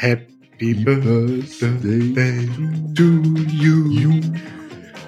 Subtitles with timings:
[0.00, 2.46] Happy Birthday
[2.96, 3.06] to
[3.52, 4.22] you.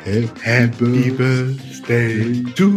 [0.05, 2.69] Happy Birthday to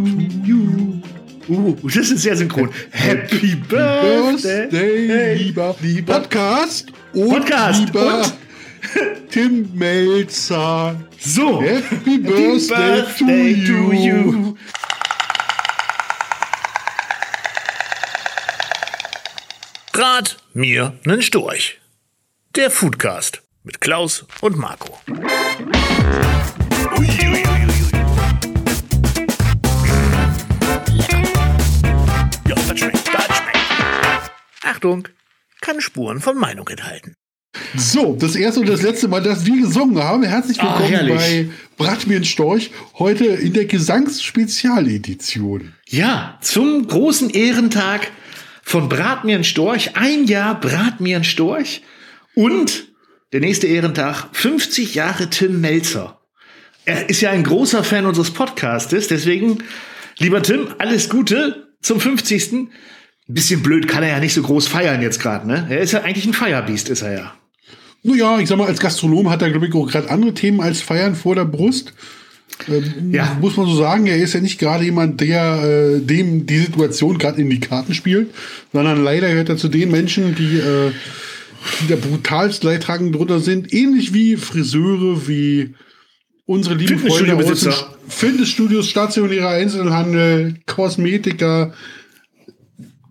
[0.46, 1.02] you.
[1.50, 2.70] Uh, das ist sehr synchron.
[2.92, 8.34] Happy Birthday, Birthday, lieber, lieber Podcast und Podcast lieber und-
[9.30, 10.96] Tim Melzer.
[11.20, 11.62] So.
[11.62, 14.56] Happy Birthday, Birthday to, you.
[19.94, 21.78] Rat mir nen Storch.
[22.56, 24.98] Der Foodcast mit Klaus und Marco.
[32.48, 34.32] Ja, das schmeckt, das schmeckt.
[34.64, 35.08] Achtung,
[35.62, 37.16] kann Spuren von Meinung enthalten.
[37.78, 40.24] So, das erste und das letzte Mal, dass wir gesungen haben.
[40.24, 41.16] Herzlich Ah, willkommen herrlich.
[41.16, 42.72] bei Bratmir Storch.
[43.00, 45.74] Heute in der Gesangsspezialedition.
[45.88, 48.12] Ja, zum großen Ehrentag
[48.62, 49.96] von Brat mir ein Storch.
[49.96, 51.82] Ein Jahr Brat mir ein Storch.
[52.36, 52.88] Und
[53.34, 56.20] der nächste Ehrentag, 50 Jahre Tim Melzer.
[56.86, 59.08] Er ist ja ein großer Fan unseres Podcastes.
[59.08, 59.64] Deswegen,
[60.20, 62.54] lieber Tim, alles Gute zum 50.
[62.54, 62.70] Ein
[63.28, 65.66] bisschen blöd kann er ja nicht so groß feiern jetzt gerade, ne?
[65.70, 67.34] Er ist ja eigentlich ein Feierbiest, ist er ja.
[68.04, 70.82] Naja, ich sag mal, als Gastronom hat er, glaube ich, auch gerade andere Themen als
[70.82, 71.94] Feiern vor der Brust.
[72.68, 73.36] Ähm, Ja.
[73.42, 77.18] Muss man so sagen, er ist ja nicht gerade jemand, der äh, dem die Situation
[77.18, 78.30] gerade in die Karten spielt,
[78.72, 80.92] sondern leider gehört er zu den Menschen, die, äh,
[81.82, 83.74] die da brutalst leidtragend drunter sind.
[83.74, 85.76] Ähnlich wie Friseure, wie
[86.46, 87.86] unsere lieben Freunde aus.
[88.08, 91.74] Fitnessstudios, stationärer Einzelhandel, Kosmetiker,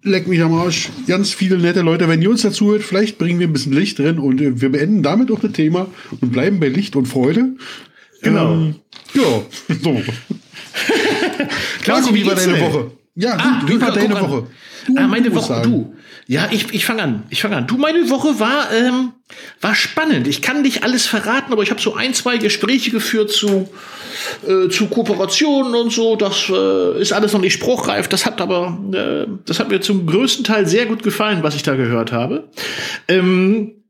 [0.03, 0.91] leck mich am Arsch.
[1.07, 2.09] Ganz viele nette Leute.
[2.09, 4.71] Wenn ihr uns dazu hört, vielleicht bringen wir ein bisschen Licht drin und äh, wir
[4.71, 5.89] beenden damit auch das Thema
[6.21, 7.57] und bleiben bei Licht und Freude.
[8.23, 8.53] Genau.
[8.53, 8.77] Ähm,
[9.15, 9.43] ja,
[9.83, 9.93] so.
[11.87, 12.61] Marco, wie war deine?
[12.61, 12.91] Woche?
[13.17, 14.21] Ja, Ah, gut, wie war deine.
[14.21, 14.49] Woche?
[14.87, 15.71] Du, ah, meine du Woche, sagen.
[15.71, 15.95] du.
[16.27, 17.23] Ja, ich, ich fange an.
[17.31, 17.67] Ich fange an.
[17.67, 19.13] Du, meine Woche war, ähm,
[19.61, 20.27] war spannend.
[20.27, 23.69] Ich kann nicht alles verraten, aber ich habe so ein, zwei Gespräche geführt zu,
[24.47, 26.17] äh, zu Kooperationen und so.
[26.17, 28.09] Das äh, ist alles noch nicht spruchreif.
[28.09, 31.63] Das hat aber, äh, das hat mir zum größten Teil sehr gut gefallen, was ich
[31.63, 32.49] da gehört habe.
[33.07, 33.85] Ähm,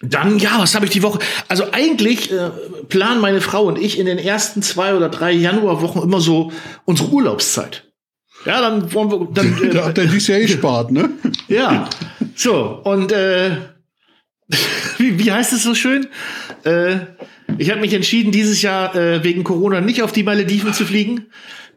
[0.00, 1.18] dann, ja, was habe ich die Woche?
[1.48, 2.50] Also eigentlich äh,
[2.88, 6.50] planen meine Frau und ich in den ersten zwei oder drei Januarwochen immer so
[6.86, 7.84] unsere Urlaubszeit.
[8.44, 11.10] Ja, dann wollen wir, dann, äh, Da habt ihr dieses Jahr gespart, ne?
[11.48, 11.88] ja,
[12.34, 13.50] so, und äh,
[14.98, 16.06] wie, wie heißt es so schön?
[16.64, 16.96] Äh,
[17.58, 21.26] ich habe mich entschieden, dieses Jahr äh, wegen Corona nicht auf die Malediven zu fliegen.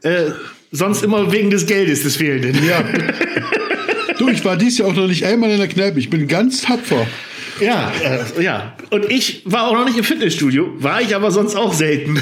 [0.04, 0.32] Äh,
[0.72, 2.66] sonst immer wegen des Geldes, des fehlenden.
[2.66, 2.84] Ja.
[4.18, 6.00] du, ich war dieses Jahr auch noch nicht einmal in der Kneipe.
[6.00, 7.08] Ich bin ganz tapfer.
[7.60, 8.76] Ja, äh, ja.
[8.90, 12.20] Und ich war auch noch nicht im Fitnessstudio, war ich aber sonst auch selten.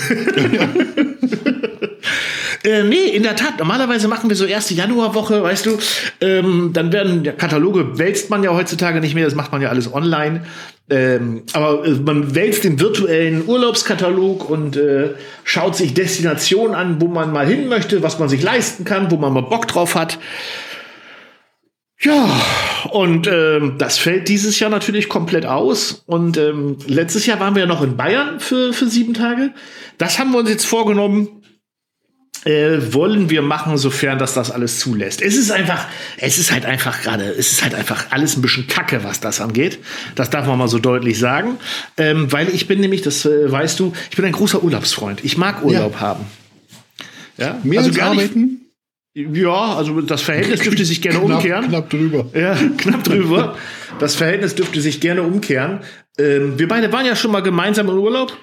[2.63, 3.59] Äh, nee, in der Tat.
[3.59, 5.77] Normalerweise machen wir so erste Januarwoche, weißt du.
[6.19, 9.69] Ähm, dann werden ja, Kataloge wälzt man ja heutzutage nicht mehr, das macht man ja
[9.69, 10.43] alles online.
[10.89, 15.11] Ähm, aber äh, man wälzt den virtuellen Urlaubskatalog und äh,
[15.43, 19.17] schaut sich Destinationen an, wo man mal hin möchte, was man sich leisten kann, wo
[19.17, 20.17] man mal Bock drauf hat.
[22.01, 22.29] Ja,
[22.91, 26.03] und ähm, das fällt dieses Jahr natürlich komplett aus.
[26.05, 29.51] Und ähm, letztes Jahr waren wir ja noch in Bayern für, für sieben Tage.
[29.97, 31.38] Das haben wir uns jetzt vorgenommen.
[32.45, 35.21] Äh, wollen wir machen, sofern das das alles zulässt.
[35.21, 38.65] Es ist einfach, es ist halt einfach gerade, es ist halt einfach alles ein bisschen
[38.67, 39.79] Kacke, was das angeht.
[40.15, 41.57] Das darf man mal so deutlich sagen.
[41.97, 45.23] Ähm, weil ich bin nämlich, das äh, weißt du, ich bin ein großer Urlaubsfreund.
[45.25, 46.25] Ich mag Urlaub haben.
[47.37, 48.55] Ja, Mehr als gar nicht- arbeiten?
[49.15, 51.67] ja, also das Verhältnis dürfte sich gerne Knapp, umkehren.
[51.67, 52.25] knapp drüber.
[52.33, 53.57] Ja, knapp drüber.
[53.99, 55.79] Das Verhältnis dürfte sich gerne umkehren.
[56.17, 58.37] Ähm, wir beide waren ja schon mal gemeinsam im Urlaub.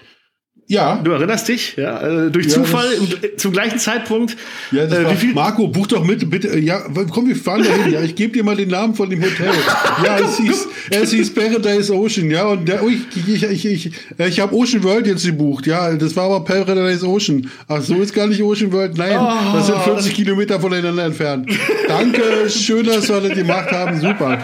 [0.69, 0.97] Ja.
[0.97, 4.37] Du erinnerst dich, ja, äh, durch Ja, Zufall im, äh, zum gleichen Zeitpunkt.
[4.73, 5.35] Ja, das äh, war, wie viel?
[5.35, 6.59] Marco, buch doch mit, bitte.
[6.59, 7.93] Ja, komm, wir fahren dahin.
[7.93, 9.51] Ja, ich gebe dir mal den Namen von dem Hotel.
[10.05, 12.31] Ja, es hieß, es hieß Paradise Ocean.
[12.31, 15.67] Ja, und der, oh, ich, ich, ich, ich, äh, ich habe Ocean World jetzt gebucht.
[15.67, 17.49] Ja, das war aber Paradise Ocean.
[17.69, 18.97] Ach, so ist gar nicht Ocean World.
[18.99, 19.19] Nein,
[19.55, 21.49] das sind 40 Kilometer voneinander entfernt.
[21.89, 24.01] Danke, schön, dass wir das gemacht haben.
[24.01, 24.39] Super.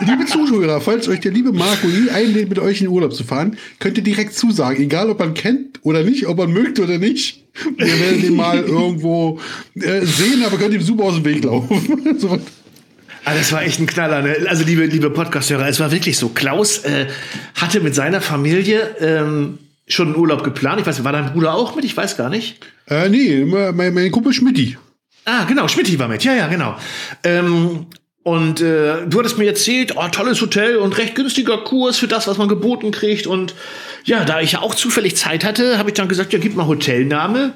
[0.00, 3.22] Liebe Zuschauer, falls euch der liebe Marco nie einlädt, mit euch in den Urlaub zu
[3.22, 4.82] fahren, könnt ihr direkt zusagen.
[4.82, 5.49] Egal, ob man kennt
[5.82, 7.44] oder nicht, ob man mögt oder nicht.
[7.76, 9.40] Wir werden ihn mal irgendwo
[9.74, 12.16] äh, sehen, aber könnt ihm super aus dem Weg laufen.
[12.18, 12.38] so.
[13.24, 14.22] Ah, das war echt ein Knaller.
[14.22, 14.36] Ne?
[14.48, 16.30] Also liebe, liebe Podcast-Hörer, es war wirklich so.
[16.30, 17.06] Klaus äh,
[17.54, 20.80] hatte mit seiner Familie ähm, schon einen Urlaub geplant.
[20.80, 21.84] Ich weiß, nicht, war dein Bruder auch mit?
[21.84, 22.60] Ich weiß gar nicht.
[22.86, 24.76] Äh, nee, mein, mein Kumpel Schmidti.
[25.26, 26.24] Ah, genau, Schmidti war mit.
[26.24, 26.76] Ja, ja, genau.
[27.22, 27.86] Ähm,
[28.22, 32.26] und äh, du hattest mir erzählt, oh, tolles Hotel und recht günstiger Kurs für das,
[32.28, 33.26] was man geboten kriegt.
[33.26, 33.54] Und
[34.04, 36.66] ja, da ich ja auch zufällig Zeit hatte, habe ich dann gesagt, ja, gib mal
[36.66, 37.54] Hotelname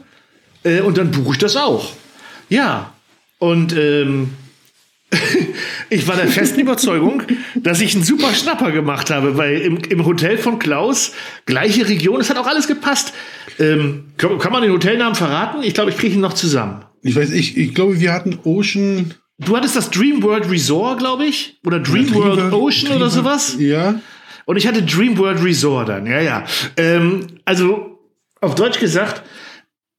[0.63, 1.93] äh, und dann buche ich das auch.
[2.49, 2.95] Ja.
[3.39, 4.31] Und ähm,
[5.91, 7.23] ich war der festen Überzeugung,
[7.57, 11.13] dass ich einen super Schnapper gemacht habe, weil im, im Hotel von Klaus,
[11.45, 13.13] gleiche Region, es hat auch alles gepasst.
[13.59, 15.63] Ähm, kann, kann man den Hotelnamen verraten?
[15.63, 16.87] Ich glaube, ich kriege ihn noch zusammen.
[17.03, 19.15] Ich weiß, ich, ich glaube, wir hatten Ocean.
[19.39, 23.11] Du hattest das Dream World Resort, glaube ich, oder Dream Dream World Ocean Dream oder
[23.11, 23.57] sowas.
[23.59, 23.97] Ja.
[24.47, 26.45] Und ich hatte Dream World Resort dann, ja, ja.
[26.77, 27.99] Ähm, also,
[28.41, 29.23] auf Deutsch gesagt,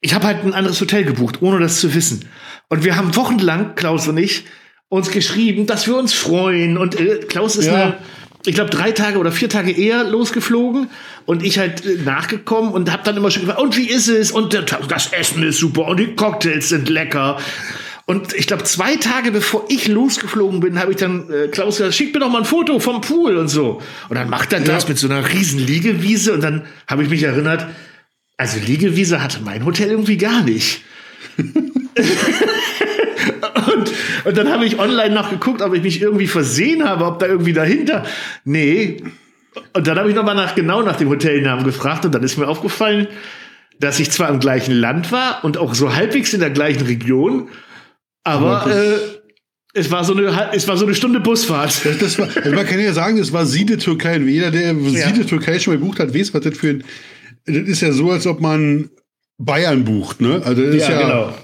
[0.02, 2.26] ich habe halt ein anderes Hotel gebucht, ohne das zu wissen.
[2.70, 4.46] Und wir haben wochenlang, Klaus und ich,
[4.88, 6.78] uns geschrieben, dass wir uns freuen.
[6.78, 7.74] Und äh, Klaus ist Ja.
[7.76, 7.98] eine,
[8.46, 10.90] ich glaube, drei Tage oder vier Tage eher losgeflogen
[11.26, 14.32] und ich halt äh, nachgekommen und habe dann immer schon gefragt, und wie ist es?
[14.32, 17.38] Und der- das Essen ist super und die Cocktails sind lecker.
[18.08, 21.96] Und ich glaube, zwei Tage bevor ich losgeflogen bin, habe ich dann äh, Klaus gesagt,
[21.96, 23.82] schick mir doch mal ein Foto vom Pool und so.
[24.10, 27.24] Und dann macht er das mit so einer riesen Liegewiese und dann habe ich mich
[27.24, 27.66] erinnert,
[28.38, 30.84] also Liegewiese hatte mein Hotel irgendwie gar nicht.
[31.38, 31.52] und,
[34.26, 37.54] und dann habe ich online nachgeguckt, ob ich mich irgendwie versehen habe, ob da irgendwie
[37.54, 38.06] dahinter.
[38.44, 39.04] Nee.
[39.74, 42.48] Und dann habe ich nochmal nach, genau nach dem Hotelnamen gefragt und dann ist mir
[42.48, 43.08] aufgefallen,
[43.80, 47.50] dass ich zwar im gleichen Land war und auch so halbwegs in der gleichen Region,
[48.26, 48.98] aber äh,
[49.74, 51.82] es war so eine es war so eine Stunde Busfahrt.
[52.00, 54.18] Das war, also man kann ja sagen, das war Siede Türkei.
[54.18, 55.08] Und jeder, der Ja.
[55.08, 56.84] Siede Türkei schon mal gebucht hat, weiß, was das für ein.
[57.46, 58.90] Das ist ja so, als ob man
[59.38, 60.42] Bayern bucht, ne?
[60.44, 61.38] Also das ist ja, genau.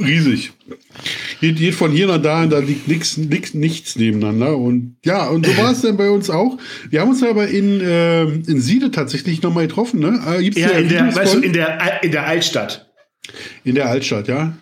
[0.00, 0.52] riesig.
[1.40, 4.56] Geht, geht von hier nach da und da liegt nix, nix, nichts nebeneinander.
[4.56, 6.56] Und ja, und so war es dann bei uns auch.
[6.88, 10.20] Wir haben uns aber in, ähm, in Siede tatsächlich nochmal getroffen, ne?
[10.26, 12.88] Äh, Gibt's Ja, in der, weißt du, in der, in der Altstadt.
[13.64, 14.56] in der Altstadt, ja.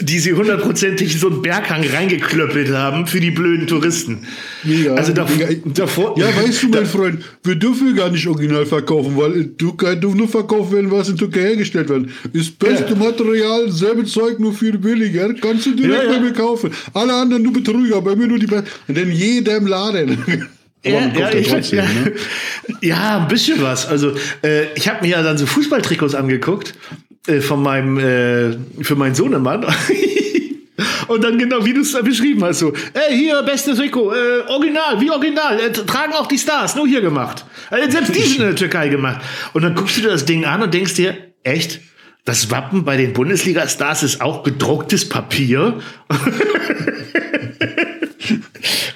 [0.00, 4.26] Die sie hundertprozentig so einen Berghang reingeklöppelt haben für die blöden Touristen.
[4.64, 4.94] Mega.
[4.94, 5.60] Also davor, Mega.
[5.72, 9.56] davor Ja, weißt du, mein da, Freund, wir dürfen gar nicht original verkaufen, weil in
[9.56, 12.08] Türkei darf nur verkauft werden, was in Türkei hergestellt wird.
[12.32, 12.96] Ist beste Ja.
[12.96, 15.32] Material, selbe Zeug, nur viel billiger.
[15.34, 16.18] Kannst du direkt Ja, ja.
[16.18, 16.72] bei mir kaufen.
[16.92, 18.66] Alle anderen nur Betrüger, bei mir nur die Besten.
[18.88, 20.18] In jedem Laden.
[20.86, 22.12] Aber ja, man ja, kauft ja ich, trotzdem, ja, ne?
[22.82, 23.86] ja, ein bisschen was.
[23.86, 24.12] Also
[24.42, 26.74] äh, ich habe mir ja dann so Fußballtrikots angeguckt
[27.26, 29.64] äh, von meinem äh, für meinen Sohnemann.
[31.06, 34.40] Und dann genau, wie du es da beschrieben hast, so, ey, hier, bestes Trikot, äh,
[34.48, 37.44] original, wie original, äh, tragen auch die Stars, nur hier gemacht.
[37.70, 39.20] Äh, selbst die sind in der Türkei gemacht.
[39.52, 41.80] Und dann guckst du dir das Ding an und denkst dir, echt?
[42.24, 45.80] Das Wappen bei den Bundesliga-Stars ist auch gedrucktes Papier.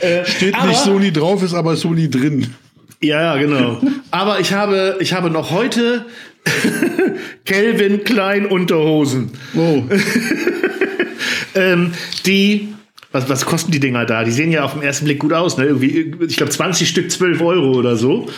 [0.00, 2.54] Äh, Steht aber- nicht Sony drauf, ist aber Sony drin.
[3.00, 3.80] Ja, ja, genau.
[4.10, 6.04] Aber ich habe, ich habe noch heute
[7.44, 9.30] Kelvin Klein Unterhosen.
[9.56, 9.82] Oh,
[11.54, 11.92] Ähm,
[12.26, 12.68] die,
[13.10, 14.22] was, was kosten die Dinger da?
[14.22, 15.64] Die sehen ja auf den ersten Blick gut aus, ne?
[15.64, 18.28] Irgendwie, ich glaube 20 Stück 12 Euro oder so.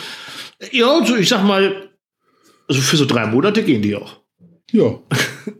[0.71, 1.89] Ja, also ich sag mal,
[2.67, 4.21] also für so drei Monate gehen die auch.
[4.71, 4.97] ja.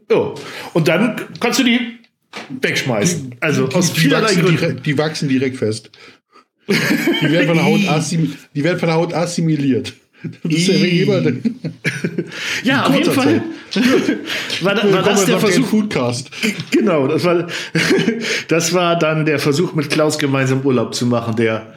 [0.09, 0.33] Ja.
[0.74, 1.80] Und dann kannst du die
[2.62, 3.36] wegschmeißen.
[3.42, 4.57] Also aus Die vielerlei wachsen, Gründen.
[4.59, 5.92] direkt, die wachsen direkt fest.
[7.21, 9.94] Die werden von der Haut, assim, die werden von der Haut assimiliert.
[10.44, 10.73] Das ist ja
[11.21, 11.33] der,
[12.63, 13.41] Ja, auf jeden Fall.
[14.62, 16.29] war, da- war das der Versuch, Foodcast.
[16.71, 17.47] Genau, das war,
[18.47, 21.73] das war dann der Versuch, mit Klaus gemeinsam Urlaub zu machen, der,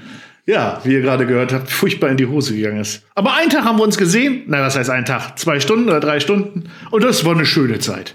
[0.46, 3.02] ja, wie ihr gerade gehört habt, furchtbar in die Hose gegangen ist.
[3.14, 4.42] Aber einen Tag haben wir uns gesehen.
[4.46, 5.38] Na, was heißt einen Tag?
[5.38, 6.64] Zwei Stunden oder drei Stunden.
[6.90, 8.14] Und das war eine schöne Zeit.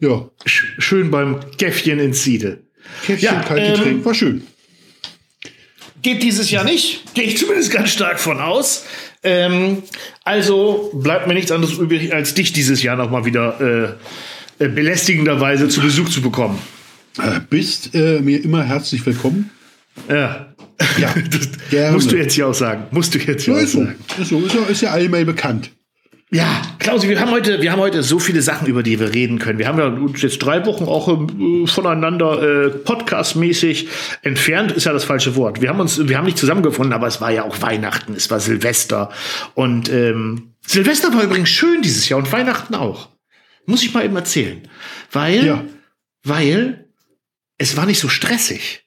[0.00, 2.60] Ja, Sch schön beim Käffchen in Siede.
[3.06, 4.42] Käffchen, Ja, kalt ähm, Getränk, war schön.
[6.04, 7.14] Geht dieses Jahr nicht.
[7.14, 8.84] Gehe ich zumindest ganz stark von aus.
[9.22, 9.82] Ähm,
[10.22, 13.98] also bleibt mir nichts anderes übrig, als dich dieses Jahr noch mal wieder
[14.60, 16.58] äh, äh, belästigenderweise zu Besuch zu bekommen.
[17.18, 19.50] Äh, Bist äh, mir immer herzlich willkommen.
[20.06, 20.54] Ja.
[20.98, 21.92] Ja, das gerne.
[21.92, 22.84] musst du jetzt hier auch sagen.
[22.90, 23.96] Musst du jetzt hier Ja, auch sagen.
[24.20, 24.40] Ist, so.
[24.40, 25.70] Ist, ja, ist ja allgemein bekannt.
[26.34, 29.38] Ja, Klausi, wir haben heute, wir haben heute so viele Sachen, über die wir reden
[29.38, 29.60] können.
[29.60, 33.86] Wir haben ja uns jetzt drei Wochen auch äh, voneinander äh, podcastmäßig
[34.22, 35.62] entfernt, ist ja das falsche Wort.
[35.62, 38.40] Wir haben uns, wir haben nicht zusammengefunden, aber es war ja auch Weihnachten, es war
[38.40, 39.12] Silvester
[39.54, 43.10] und ähm, Silvester war übrigens schön dieses Jahr und Weihnachten auch.
[43.66, 44.66] Muss ich mal eben erzählen,
[45.12, 45.64] weil, Ja.
[46.24, 46.88] weil
[47.58, 48.82] es war nicht so stressig.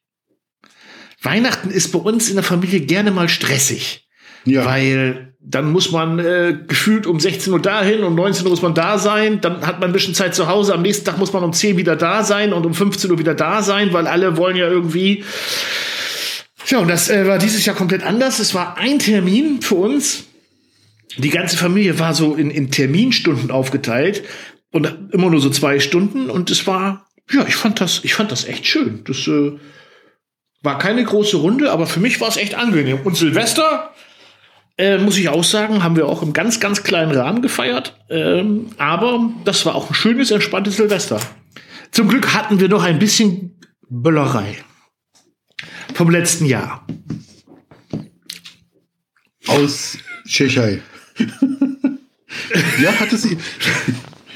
[1.22, 4.06] Weihnachten ist bei uns in der Familie gerne mal stressig.
[4.48, 4.66] Ja.
[4.66, 8.74] Weil dann muss man äh, gefühlt um 16 Uhr dahin, um 19 Uhr muss man
[8.74, 11.44] da sein, dann hat man ein bisschen Zeit zu Hause, am nächsten Tag muss man
[11.44, 14.58] um 10 wieder da sein und um 15 Uhr wieder da sein, weil alle wollen
[14.58, 15.24] ja irgendwie.
[16.68, 18.40] Ja, und das äh, war dieses Jahr komplett anders.
[18.40, 20.26] Es war ein Termin für uns.
[21.18, 24.24] Die ganze Familie war so in, in Terminstunden aufgeteilt
[24.72, 28.32] und immer nur so zwei Stunden und es war, ja, ich fand das, ich fand
[28.32, 29.02] das echt schön.
[29.06, 29.54] Das äh,
[30.62, 33.00] war keine große Runde, aber für mich war es echt angenehm.
[33.04, 33.94] Und Silvester,
[34.78, 38.00] äh, muss ich auch sagen, haben wir auch im ganz, ganz kleinen Rahmen gefeiert.
[38.10, 41.20] Ähm, aber das war auch ein schönes, entspanntes Silvester.
[41.92, 44.58] Zum Glück hatten wir noch ein bisschen Böllerei.
[45.94, 46.86] vom letzten Jahr.
[49.48, 50.82] Aus Tschechei.
[52.82, 53.38] ja, hatte sie.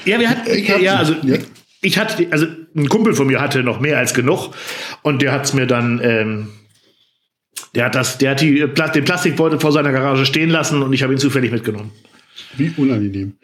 [0.04, 1.36] Ja, wir hatten, Ich ja, also ja.
[1.80, 4.52] ich hatte, also ein Kumpel von mir hatte noch mehr als genug
[5.02, 6.48] und der hat's mir dann, ähm,
[7.74, 10.92] der hat das, der hat die, Pla- den Plastikbeutel vor seiner Garage stehen lassen und
[10.92, 11.90] ich habe ihn zufällig mitgenommen.
[12.56, 13.34] Wie unangenehm.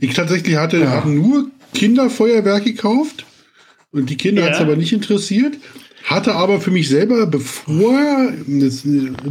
[0.00, 3.24] Ich tatsächlich hatte hab nur Kinderfeuerwerk gekauft
[3.92, 4.48] und die Kinder Ja.
[4.48, 5.56] hat es aber nicht interessiert.
[6.04, 8.82] Hatte aber für mich selber, bevor, das,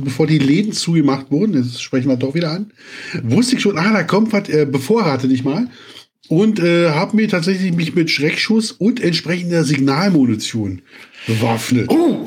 [0.03, 2.71] bevor die Läden zugemacht wurden, das sprechen wir doch wieder an,
[3.23, 5.67] wusste ich schon, ah, da kommt was, äh, bevorrate dich mal.
[6.29, 10.81] Und äh, habe mir tatsächlich mich mit Schreckschuss und entsprechender Signalmunition
[11.25, 11.89] bewaffnet.
[11.89, 12.26] Oh!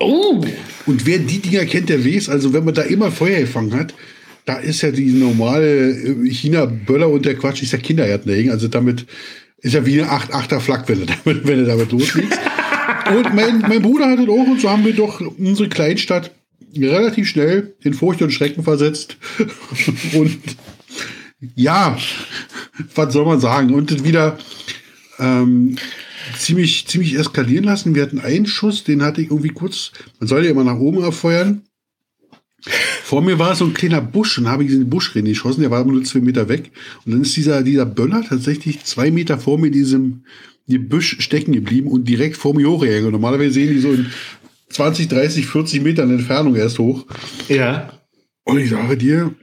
[0.00, 0.44] Oh!
[0.86, 3.94] Und wer die Dinger kennt, der weiß, also wenn man da immer Feuer gefangen hat,
[4.46, 8.50] da ist ja die normale äh, China-Böller und der Quatsch ist ja Kindererdnägen.
[8.50, 9.06] Also damit
[9.58, 12.38] ist ja wie eine 8-8er Flak, wenn du damit, wenn du damit loslegst.
[13.14, 16.30] und mein, mein Bruder hat das auch und so haben wir doch unsere Kleinstadt
[16.76, 19.16] relativ schnell in Furcht und Schrecken versetzt.
[20.14, 20.38] und
[21.54, 21.98] ja,
[22.94, 23.74] was soll man sagen?
[23.74, 24.38] Und wieder
[25.18, 25.76] ähm,
[26.38, 27.94] ziemlich, ziemlich eskalieren lassen.
[27.94, 31.02] Wir hatten einen Schuss, den hatte ich irgendwie kurz, man soll ja immer nach oben
[31.02, 31.62] abfeuern.
[32.62, 35.70] Vor mir war so ein kleiner Busch und habe ich in den Busch reingeschossen, der
[35.70, 36.70] war nur zwei Meter weg.
[37.04, 40.24] Und dann ist dieser, dieser Böller tatsächlich zwei Meter vor mir in diesem
[40.68, 43.10] Gebüsch stecken geblieben und direkt vor mir hochgegangen.
[43.10, 44.06] Normalerweise sehen die so in
[44.68, 47.06] 20, 30, 40 Metern Entfernung erst hoch.
[47.48, 47.92] Ja.
[48.44, 49.34] Und ich sage dir,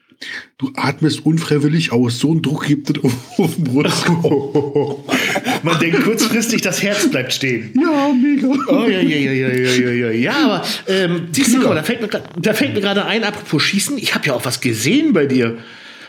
[0.58, 2.20] du atmest unfreiwillig aus.
[2.20, 3.04] So einen Druck gibt es
[3.38, 5.14] auf, dem Brustkorb.
[5.64, 7.72] Man denkt kurzfristig, das Herz bleibt stehen.
[7.76, 8.48] Ja, mega.
[8.68, 10.12] Oh, ja, ja, ja, ja, ja, ja, ja.
[10.12, 13.24] Ja, aber ähm, siehst du, mal, da fällt mir, grad- da fällt mir gerade ein,
[13.24, 15.58] apropos Schießen, ich habe ja auch was gesehen bei dir.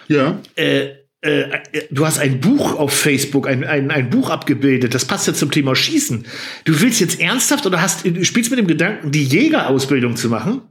[0.09, 0.41] Ja.
[0.57, 0.89] Äh,
[1.21, 1.51] äh, äh,
[1.91, 5.51] du hast ein Buch auf Facebook, ein, ein, ein Buch abgebildet, das passt ja zum
[5.51, 6.25] Thema Schießen.
[6.65, 10.63] Du willst jetzt ernsthaft oder hast, du spielst mit dem Gedanken, die Jägerausbildung zu machen?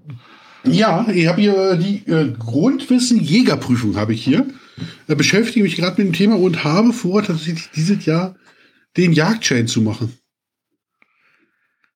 [0.63, 4.45] Ja, ich habe hier äh, die äh, Grundwissen Jägerprüfung habe ich hier.
[5.07, 8.35] Da beschäftige mich gerade mit dem Thema und habe vor, tatsächlich dieses Jahr
[8.95, 10.13] den Jagdschein zu machen.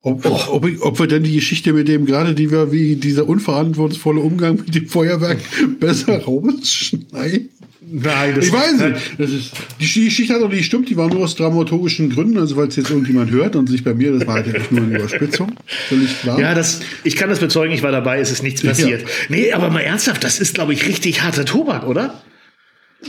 [0.04, 3.30] Ob, ob, ob, ob wir denn die Geschichte mit dem gerade, die wir wie dieser
[3.30, 5.38] unverantwortungsvolle Umgang mit dem Feuerwerk
[5.80, 7.50] besser rausschneiden?
[7.94, 9.20] Nein, das Ich weiß nicht.
[9.20, 12.56] Das ist, die Geschichte hat auch nicht stimmt, die war nur aus dramaturgischen Gründen, also
[12.56, 14.98] weil es jetzt irgendjemand hört und sich bei mir, das war halt echt nur eine
[14.98, 15.56] Überspitzung.
[15.90, 16.40] Völlig klar.
[16.40, 19.04] Ja, das, ich kann das bezeugen, ich war dabei, es ist nichts passiert.
[19.30, 22.22] Nee, aber mal ernsthaft, das ist, glaube ich, richtig harter Tobak, oder?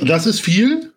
[0.00, 0.91] Das ist viel.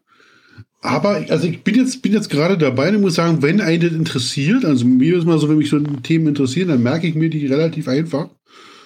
[0.86, 3.92] Aber also ich bin jetzt, bin jetzt gerade dabei und muss sagen, wenn einen das
[3.92, 7.30] interessiert, also mir ist mal so, wenn mich so Themen interessieren, dann merke ich mir
[7.30, 8.30] die relativ einfach.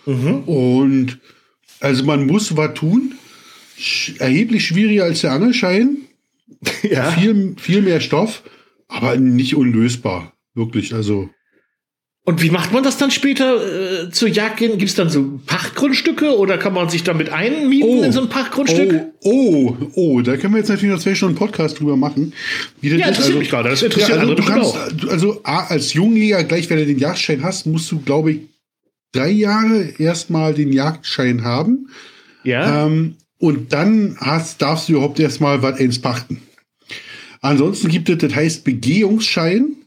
[0.05, 1.19] Und
[1.79, 3.13] also man muss was tun.
[4.17, 5.97] Erheblich schwieriger als der Angelschein.
[6.81, 7.11] Ja.
[7.11, 8.43] Viel, viel mehr Stoff,
[8.87, 10.33] aber nicht unlösbar.
[10.55, 10.93] Wirklich.
[10.93, 11.29] Also
[12.29, 13.55] Und wie macht man das dann später
[14.05, 14.77] äh, zur Jagd gehen?
[14.77, 19.01] Gibt es dann so Pachtgrundstücke oder kann man sich damit einmieten in so ein Pachtgrundstück?
[19.23, 22.33] Oh, oh, oh, da können wir jetzt natürlich noch zwei Stunden Podcast drüber machen.
[22.81, 23.69] Ja, interessiert mich gerade.
[23.71, 25.09] Das interessiert also, andere kannst, auch.
[25.09, 28.39] also als Jungjäger, gleich wenn du den Jagdschein hast, musst du, glaube ich,
[29.11, 31.89] drei Jahre erstmal den Jagdschein haben.
[32.43, 32.85] Ja.
[32.85, 36.43] Ähm, und dann hast, darfst du überhaupt erstmal was ins Pachten.
[37.41, 39.77] Ansonsten gibt es, das heißt Begehungsschein.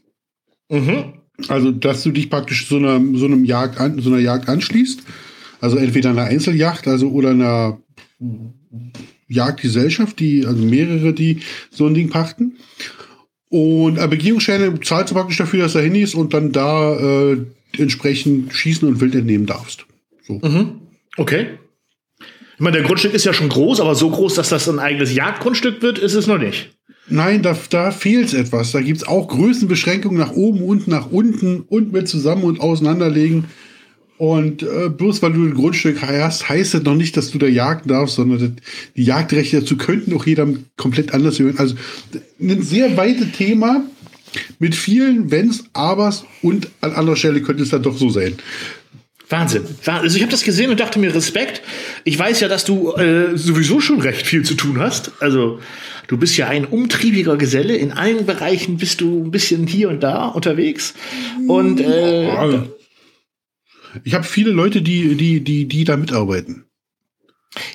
[0.67, 1.22] mhm.
[1.47, 5.01] Also, dass du dich praktisch so einer, so einem Jagd an, so einer Jagd anschließt.
[5.59, 7.79] Also entweder einer Einzeljagd, also oder einer
[9.27, 11.39] Jagdgesellschaft, die, also mehrere, die
[11.71, 12.57] so ein Ding pachten.
[13.49, 17.37] Und äh, Begehungsscheine zahlst du praktisch dafür, dass du hin ist und dann da äh,
[17.77, 19.85] entsprechend schießen und wild entnehmen darfst.
[20.27, 20.39] So.
[21.17, 21.59] Okay.
[22.19, 25.13] Ich meine, der Grundstück ist ja schon groß, aber so groß, dass das ein eigenes
[25.13, 26.72] Jagdgrundstück wird, ist es noch nicht.
[27.07, 28.71] Nein, da, da fehlt etwas.
[28.71, 33.45] Da gibt es auch Größenbeschränkungen nach oben und nach unten und mit zusammen und auseinanderlegen.
[34.17, 37.47] Und äh, bloß weil du ein Grundstück hast, heißt das noch nicht, dass du da
[37.47, 38.51] jagen darfst, sondern das,
[38.95, 41.57] die Jagdrechte dazu könnten auch jeder komplett anders hören.
[41.57, 41.75] Also
[42.39, 43.83] ein sehr weites Thema
[44.59, 48.35] mit vielen Wenns, Abers und an anderer Stelle könnte es dann doch so sein.
[49.29, 49.63] Wahnsinn.
[49.85, 51.61] Wah- Also ich habe das gesehen und dachte mir Respekt.
[52.03, 55.11] Ich weiß ja, dass du äh, sowieso schon recht viel zu tun hast.
[55.21, 55.59] Also
[56.07, 57.75] du bist ja ein umtriebiger Geselle.
[57.75, 60.93] In allen Bereichen bist du ein bisschen hier und da unterwegs.
[61.47, 62.67] Und äh, Also,
[64.03, 66.65] ich habe viele Leute, die, die, die, die da mitarbeiten.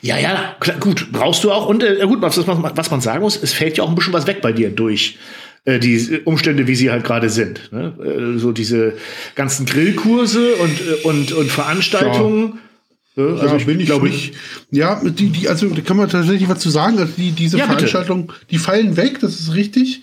[0.02, 1.66] ja, ja, klar, gut, brauchst du auch.
[1.66, 4.12] Und äh, gut, was, man- was man sagen muss, es fällt ja auch ein bisschen
[4.12, 5.16] was weg bei dir durch
[5.64, 7.72] äh, die Umstände, wie sie halt gerade sind.
[7.72, 7.94] Ne?
[8.02, 8.94] Äh, so diese
[9.34, 12.54] ganzen Grillkurse und, äh, und, und Veranstaltungen.
[12.54, 13.24] Ja.
[13.24, 14.34] Also Also ich ich bin ich glaube, nicht.
[14.70, 16.98] Ja, die, die, also da kann man tatsächlich was zu sagen.
[16.98, 17.66] Also die, diese Ja.
[17.66, 20.02] Veranstaltungen, die fallen weg, das ist richtig.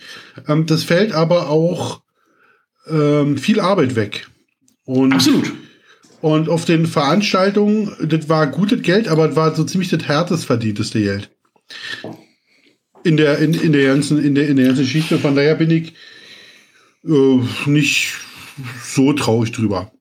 [0.49, 2.01] Ähm, das fällt aber auch
[2.89, 4.27] ähm, viel Arbeit weg.
[4.83, 5.53] Und, absolut.
[6.21, 10.45] Und auf den Veranstaltungen, das war gutes Geld, aber das war so ziemlich das härtest
[10.45, 11.29] verdienteste Geld.
[13.05, 15.19] In der, in, in der ganzen, in der, in der ganzen Geschichte.
[15.19, 15.93] Von daher bin ich
[17.07, 18.13] äh, nicht
[18.83, 19.91] so traurig drüber.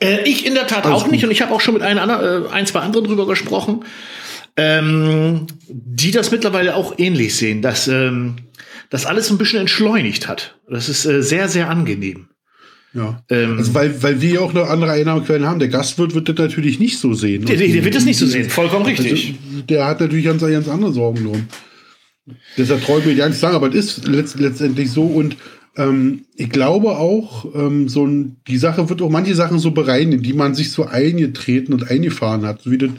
[0.00, 1.28] Äh, ich in der Tat Alles auch nicht gut.
[1.28, 3.84] und ich habe auch schon mit ein, äh, ein, zwei anderen drüber gesprochen,
[4.56, 8.36] ähm, die das mittlerweile auch ähnlich sehen, dass ähm,
[8.90, 10.58] das alles ein bisschen entschleunigt hat.
[10.68, 12.28] Das ist äh, sehr, sehr angenehm.
[12.94, 13.22] Ja.
[13.30, 15.58] Ähm, Also weil, weil wir ja auch noch andere Einnahmequellen haben.
[15.58, 17.46] Der Gastwirt wird das natürlich nicht so sehen.
[17.46, 19.34] der, der wird das nicht so sehen, vollkommen richtig.
[19.50, 21.48] Also, der hat natürlich ganz, ganz andere Sorgen drum.
[22.56, 25.02] Deshalb ich mir gar nicht sagen, aber es ist letzt, letztendlich so.
[25.04, 25.36] Und
[25.76, 30.12] ähm, ich glaube auch, ähm, so ein, die Sache wird auch manche Sachen so bereinigen,
[30.12, 32.62] in die man sich so eingetreten und eingefahren hat.
[32.62, 32.90] So wie das,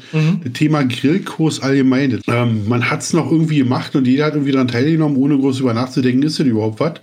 [0.44, 2.20] das Thema Grillkurs allgemein.
[2.27, 5.60] Ähm, man hat es noch irgendwie gemacht und jeder hat irgendwie daran teilgenommen, ohne groß
[5.60, 6.94] über nachzudenken, ist denn überhaupt was?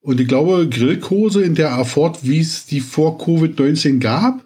[0.00, 4.44] Und ich glaube, Grillkurse in der Art, wie es die vor Covid-19 gab,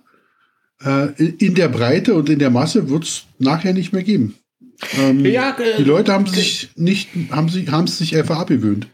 [0.85, 4.35] äh, in der Breite und in der Masse wird es nachher nicht mehr geben.
[4.99, 8.87] Ähm, Ja, äh, die Leute haben sich nicht, haben sich, haben es sich einfach abgewöhnt.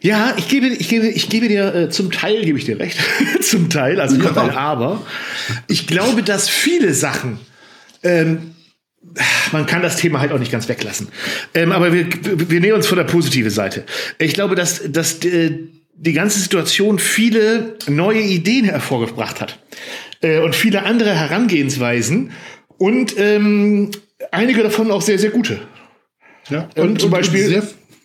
[0.00, 2.98] Ja, ich gebe, ich gebe, ich gebe dir äh, zum Teil gebe ich dir recht,
[3.40, 5.04] zum Teil, also kommt ein Aber.
[5.66, 7.38] Ich glaube, dass viele Sachen
[8.02, 8.54] ähm,
[9.52, 11.08] man kann das Thema halt auch nicht ganz weglassen.
[11.54, 12.06] Ähm, aber wir,
[12.50, 13.84] wir nähern uns von der positiven Seite.
[14.18, 15.52] Ich glaube, dass, dass äh,
[15.94, 19.58] die ganze Situation viele neue Ideen hervorgebracht hat
[20.22, 22.32] äh, und viele andere Herangehensweisen
[22.78, 23.90] und ähm,
[24.30, 25.60] einige davon auch sehr, sehr gute.
[26.50, 27.62] Ja, Und zum Beispiel- sehr,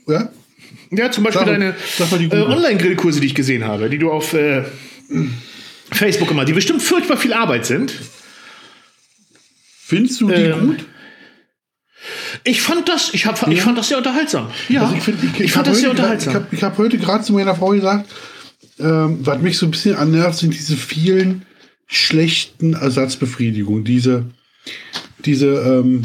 [0.07, 0.29] ja,
[0.91, 2.41] Ja, zum Beispiel Sag- deine äh.
[2.41, 4.63] Online-Grillkurse, die ich gesehen habe, die du auf äh,
[5.91, 7.93] Facebook immer, die bestimmt furchtbar viel Arbeit sind.
[9.85, 10.85] findest du die Ähm, gut?
[12.43, 14.49] Ich fand das, ich, hab, ich fand das sehr unterhaltsam.
[14.69, 16.31] Ja, Also ich, find, ich, ich fand hab das sehr heute grad- unterhaltsam.
[16.31, 18.09] Ich habe ich hab heute gerade zu meiner Frau gesagt,
[18.79, 21.45] ähm, was mich so ein bisschen annervt, sind diese vielen
[21.87, 23.83] schlechten Ersatzbefriedigungen.
[23.83, 24.25] Diese,
[25.25, 26.03] diese, ähm,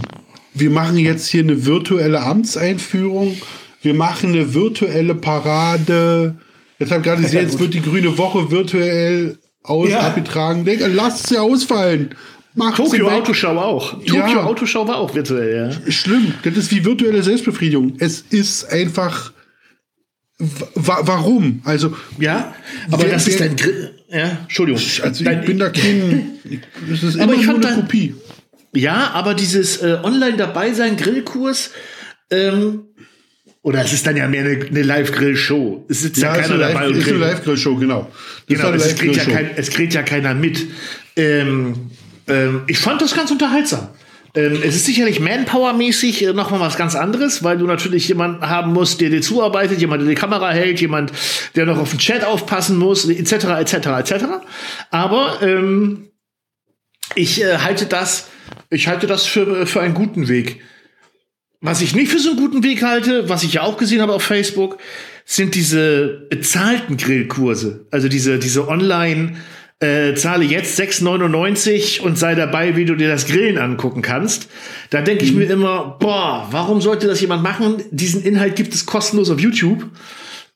[0.54, 3.36] wir machen jetzt hier eine virtuelle Amtseinführung,
[3.82, 6.36] wir machen eine virtuelle Parade.
[6.78, 10.00] Jetzt habe ich gerade gesehen, jetzt wird die Grüne Woche virtuell aus Ja.
[10.00, 10.64] abgetragen.
[10.64, 12.10] Denke, lasst sie ausfallen.
[12.56, 13.12] Macht Tokio weg.
[13.14, 13.92] Autoschau auch.
[14.04, 14.44] Tokio Ja.
[14.44, 15.90] Autoschau war auch virtuell, ja.
[15.92, 16.34] Schlimm.
[16.44, 17.94] Das ist wie virtuelle Selbstbefriedigung.
[17.98, 19.32] Es ist einfach.
[20.38, 21.62] Wa warum?
[21.64, 22.54] Also, Ja,
[22.90, 23.92] aber Wer- das ist dein Grill.
[24.10, 24.80] Ja, Entschuldigung.
[25.02, 26.32] also ich Dein- bin da kein.
[26.92, 28.14] Es ist Aber immer ich nur eine Kopie.
[28.74, 31.70] Ja, aber dieses äh, Online-Dabei-Sein, Grillkurs,
[32.30, 32.84] ähm,
[33.64, 35.86] oder es ist dann ja mehr eine, eine Live-Grill-Show.
[35.88, 37.16] Es sitzt ja, Ja, keiner eine dabei und ist eine.
[37.16, 38.10] Live-Grill-Show, genau.
[38.46, 40.66] Das Genau, es kriegt, ja kein, es kriegt ja keiner mit.
[41.16, 41.90] Ähm,
[42.28, 43.88] ähm, ich fand das ganz unterhaltsam.
[44.34, 48.74] Ähm, es ist sicherlich Manpower-mäßig äh, nochmal was ganz anderes, weil du natürlich jemanden haben
[48.74, 51.12] musst, der dir zuarbeitet, jemand, der die Kamera hält, jemand,
[51.56, 54.24] der noch auf den Chat aufpassen muss, etc., etc., etc.
[54.90, 56.08] Aber ähm,
[57.14, 58.28] ich äh, halte das,
[58.74, 60.60] ich halte das für, für einen guten Weg.
[61.60, 64.12] Was ich nicht für so einen guten Weg halte, was ich ja auch gesehen habe
[64.12, 64.78] auf Facebook,
[65.24, 67.86] sind diese bezahlten Grillkurse.
[67.90, 69.36] Also diese, diese Online,
[69.80, 74.48] äh, zahle jetzt 6,99 und sei dabei, wie du dir das Grillen angucken kannst.
[74.90, 77.82] Da denke ich mir immer, boah, warum sollte das jemand machen?
[77.90, 79.84] Diesen Inhalt gibt es kostenlos auf YouTube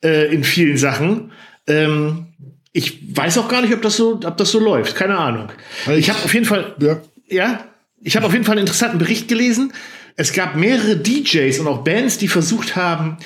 [0.03, 1.31] äh, in vielen Sachen.
[1.67, 2.27] Ähm,
[2.71, 4.95] ich weiß auch gar nicht, ob das so, ob das so läuft.
[4.95, 5.49] Keine Ahnung.
[5.85, 7.01] Also Ich habe auf jeden Fall, Ja.
[7.27, 7.65] ja,
[8.01, 9.73] ich habe auf jeden Fall einen interessanten Bericht gelesen.
[10.15, 13.17] Es gab mehrere DJs und auch Bands, die versucht haben,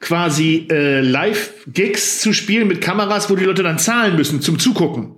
[0.00, 5.16] quasi äh, Live-Gigs zu spielen mit Kameras, wo die Leute dann zahlen müssen zum Zugucken.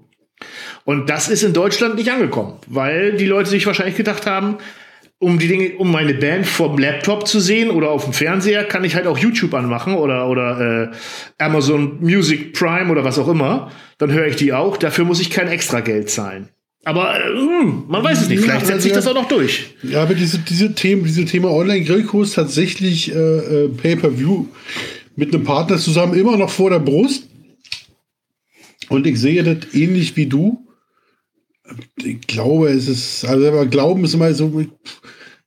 [0.84, 4.58] Und das ist in Deutschland nicht angekommen, weil die Leute sich wahrscheinlich gedacht haben,
[5.18, 8.82] um die Dinge, um meine Band vom Laptop zu sehen oder auf dem Fernseher, kann
[8.82, 10.96] ich halt auch YouTube anmachen oder oder äh,
[11.38, 13.70] Amazon Music Prime oder was auch immer.
[13.98, 14.76] Dann höre ich die auch.
[14.76, 16.48] Dafür muss ich kein extra Geld zahlen.
[16.84, 18.40] Aber äh, hm, man weiß es nicht.
[18.40, 19.74] Vielleicht setzt sich das auch noch durch.
[19.82, 24.46] Ja, aber diese, diese Themen, diese Thema Online-Grillkurs tatsächlich äh, äh, Pay-Per-View
[25.14, 27.28] mit einem Partner zusammen immer noch vor der Brust.
[28.88, 30.66] Und ich sehe das ähnlich wie du.
[32.02, 34.64] Ich glaube, es ist, also aber Glauben ist immer so,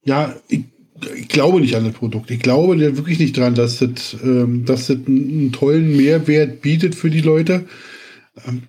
[0.03, 0.61] ja, ich,
[1.15, 2.31] ich glaube nicht an das Produkt.
[2.31, 6.95] Ich glaube wirklich nicht dran, dass das, ähm, dass das einen, einen tollen Mehrwert bietet
[6.95, 7.65] für die Leute.
[8.47, 8.63] Ähm,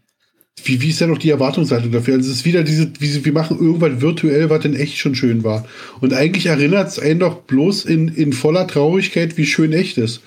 [0.64, 2.14] wie, wie ist denn noch die Erwartungshaltung dafür?
[2.14, 5.14] Also es ist wieder diese, wie, sie- wir machen irgendwas virtuell, was denn echt schon
[5.14, 5.66] schön war.
[6.00, 10.22] Und eigentlich erinnert es einen doch bloß in, in voller Traurigkeit, wie schön echt ist.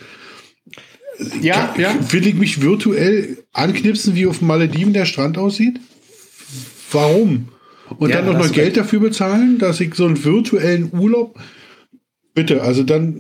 [1.42, 1.94] Ja, ja.
[2.14, 5.80] Will ich mich virtuell anknipsen, wie auf Malediven der Strand aussieht?
[6.92, 7.50] Warum?
[7.98, 8.78] Und Ja, dann noch du Geld recht.
[8.78, 11.38] dafür bezahlen, dass ich so einen virtuellen Urlaub.
[12.34, 13.20] Bitte, also dann,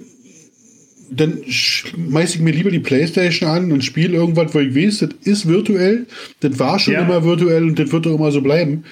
[1.11, 5.09] dann schmeiß ich mir lieber die Playstation an und spiele irgendwas, wo ich weiß, das
[5.23, 6.05] ist virtuell,
[6.41, 7.01] das war schon Ja.
[7.01, 8.83] immer virtuell und das wird auch immer so bleiben.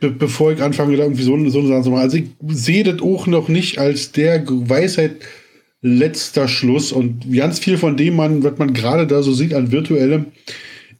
[0.00, 2.02] be bevor ich anfange, da irgendwie so, so eine Sache zu machen.
[2.02, 5.16] Also ich sehe das auch noch nicht als der Weisheit
[5.80, 6.92] letzter Schluss.
[6.92, 10.26] Und ganz viel von dem, man, was man gerade da so sieht an virtuellem,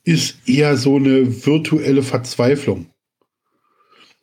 [0.05, 2.87] ist eher so eine virtuelle Verzweiflung.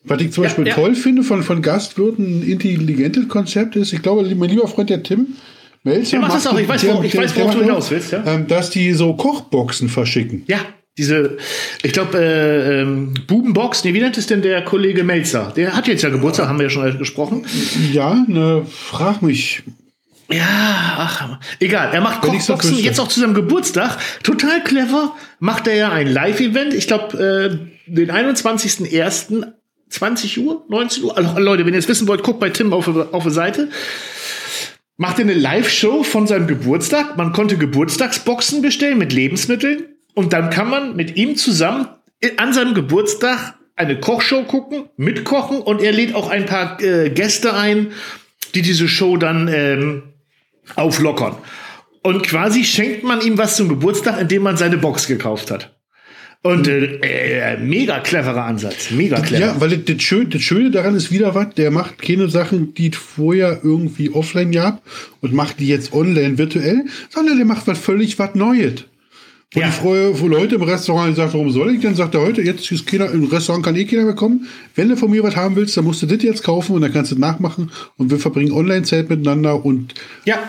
[0.04, 0.74] Was ich zum Ja, Beispiel ja.
[0.74, 5.04] toll finde von, von Gastwirten, ein intelligentes Konzept ist, ich glaube, mein lieber Freund der
[5.04, 5.28] Tim
[5.84, 6.12] Melzer.
[6.12, 8.24] Der macht das auch, ich weiß, wo- ich weiß, worauf du hinaus willst, ja.
[8.26, 10.44] ähm, dass die so Kochboxen verschicken.
[10.48, 10.60] Ja,
[10.98, 11.38] diese,
[11.84, 15.54] ich glaube, äh, ähm, Bubenbox, nee, wie nennt es denn der Kollege Melzer?
[15.56, 17.46] Der hat jetzt ja Geburtstag, haben wir ja schon gesprochen.
[17.92, 19.64] Ja, ne, frag mich.
[20.30, 20.46] Ja,
[20.98, 21.90] ach, egal.
[21.94, 23.98] Er macht Wenn Kochboxen jetzt auch zu seinem Geburtstag.
[24.24, 25.14] Total clever.
[25.40, 26.74] Macht er ja ein Live-Event.
[26.74, 27.58] Ich glaube, äh,
[27.92, 29.46] den 21.01.
[29.90, 31.18] 20 Uhr, 19 Uhr.
[31.18, 33.68] Also, Leute, wenn ihr es wissen wollt, guckt bei Tim auf, auf der Seite.
[35.02, 37.18] Macht er eine Live-Show von seinem Geburtstag.
[37.18, 39.96] Man konnte Geburtstagsboxen bestellen mit Lebensmitteln.
[40.14, 41.88] Und dann kann man mit ihm zusammen
[42.38, 45.60] an seinem Geburtstag eine Kochshow gucken, mitkochen.
[45.60, 47.94] Und er lädt auch ein paar äh, Gäste ein,
[48.54, 50.04] die diese Show dann ähm,
[50.76, 51.36] auflockern.
[52.04, 55.76] Und quasi schenkt man ihm was zum Geburtstag, indem man seine Box gekauft hat.
[56.44, 58.90] Und äh, äh, mega cleverer Ansatz.
[58.90, 59.46] Mega clever.
[59.46, 62.74] Ja, weil das, das, Schöne, das Schöne daran ist wieder was, der macht keine Sachen,
[62.74, 64.82] die es vorher irgendwie offline gab
[65.22, 68.86] und macht die jetzt online virtuell, sondern der macht was völlig was Neues.
[69.54, 69.68] Wo Ja.
[69.68, 71.94] die früher, wo Leute im Restaurant gesagt warum soll ich denn?
[71.94, 74.48] Sagt er heute, jetzt ist keiner, im Restaurant kann eh keiner mehr kommen.
[74.76, 76.92] Wenn du von mir was haben willst, dann musst du das jetzt kaufen und dann
[76.94, 79.94] kannst du das nachmachen und wir verbringen Online-Zeit miteinander und
[80.26, 80.40] ja.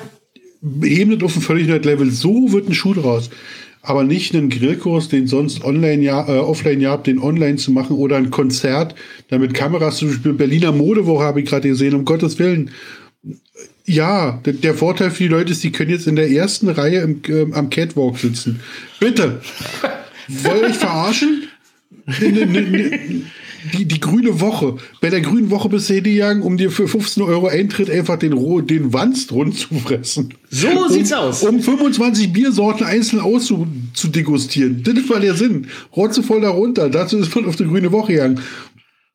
[0.82, 2.10] heben das auf ein völlig neues Level.
[2.10, 3.28] So wird ein Schuh draus.
[3.82, 7.72] Aber nicht einen Grillkurs, den sonst online ja, äh, offline ja habt, den online zu
[7.72, 8.94] machen oder ein Konzert,
[9.28, 12.70] damit Kameras zum Beispiel Berliner Modewoche habe ich gerade gesehen, um Gottes Willen.
[13.84, 17.00] Ja, der, der Vorteil für die Leute ist, die können jetzt in der ersten Reihe
[17.00, 18.60] im, ähm, am Catwalk sitzen.
[19.00, 19.40] Bitte.
[20.28, 21.48] Wollt ihr euch verarschen?
[23.72, 24.76] Die, die grüne Woche.
[25.00, 28.32] Bei der grünen Woche bist du hingegangen, um dir für 15 Euro Eintritt einfach den,
[28.66, 30.34] den Wanst rund zu fressen.
[30.50, 31.42] So sieht's aus.
[31.42, 34.82] Um 25 Biersorten einzeln auszudegustieren.
[34.82, 35.68] Das war der Sinn.
[35.96, 36.90] Rotzevoll darunter.
[36.90, 38.40] Dazu ist man auf die grüne Woche gegangen.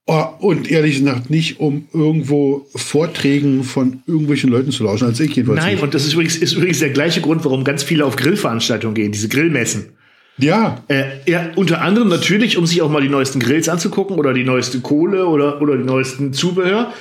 [0.09, 5.35] Oh, und ehrlich gesagt nicht, um irgendwo Vorträgen von irgendwelchen Leuten zu lauschen, als ich
[5.35, 5.83] jedenfalls Nein, nicht.
[5.83, 9.11] und das ist übrigens, ist übrigens der gleiche Grund, warum ganz viele auf Grillveranstaltungen gehen,
[9.11, 9.96] diese Grillmessen.
[10.37, 14.33] Ja, Äh, ja, unter anderem natürlich, um sich auch mal die neuesten Grills anzugucken oder
[14.33, 16.93] die neueste Kohle oder, oder die neuesten Zubehör.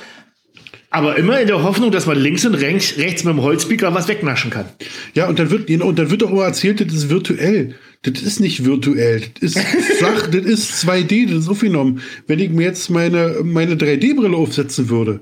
[0.89, 4.07] Aber immer in der Hoffnung, dass man links und rechts, rechts mit dem Holzpieker was
[4.07, 4.65] wegnaschen kann.
[5.13, 7.75] Ja, und dann wird, und dann wird auch immer erzählt, das ist virtuell.
[8.03, 9.21] Das ist nicht virtuell.
[9.39, 9.59] Das ist
[9.97, 12.01] flach, das ist 2D, das ist aufgenommen.
[12.25, 15.19] Wenn ich mir jetzt meine, meine 3D-Brille aufsetzen würde,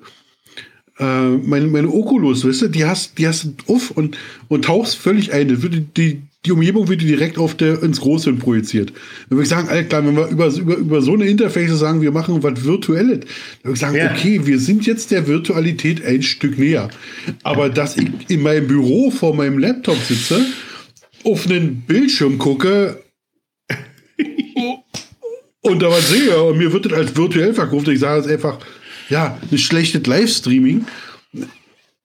[1.00, 4.96] äh, meine, meine Oculus, weißt du, die hast, die hast du auf und, und tauchst
[4.96, 5.48] völlig ein.
[5.50, 8.90] Das würde die, die Umgebung wird dir direkt auf der, ins Große hin projiziert.
[9.30, 12.02] Dann würde ich sagen, Alter, klar, wenn wir über, über, über so eine Interface sagen,
[12.02, 13.30] wir machen was Virtuelles, dann
[13.64, 14.12] würde ich sagen, Ja.
[14.12, 16.90] okay, wir sind jetzt der Virtualität ein Stück näher.
[17.44, 20.46] Aber dass ich in meinem Büro vor meinem Laptop sitze,
[21.24, 23.02] auf einen Bildschirm gucke
[25.62, 28.60] und da was sehe und mir wird das als virtuell verkauft, ich sage es einfach,
[29.10, 30.86] ja, ein schlechtes Livestreaming.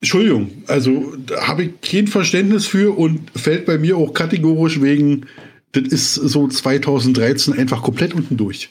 [0.01, 5.27] Entschuldigung, also habe ich kein Verständnis für und fällt bei mir auch kategorisch wegen,
[5.73, 8.71] das ist so 2013 einfach komplett unten durch.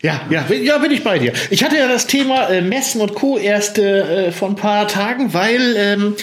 [0.00, 1.32] Ja, ja, ja, bin ich bei dir.
[1.50, 3.38] Ich hatte ja das Thema äh, Messen und Co.
[3.38, 6.14] erst äh, vor ein paar Tagen, weil ähm,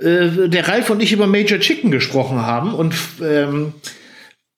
[0.00, 3.74] äh, der Ralf und ich über Major Chicken gesprochen haben und ähm,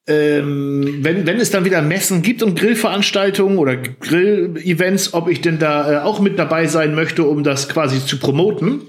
[0.07, 5.59] ähm, wenn, wenn es dann wieder Messen gibt und Grillveranstaltungen oder Grill-Events, ob ich denn
[5.59, 8.83] da äh, auch mit dabei sein möchte, um das quasi zu promoten.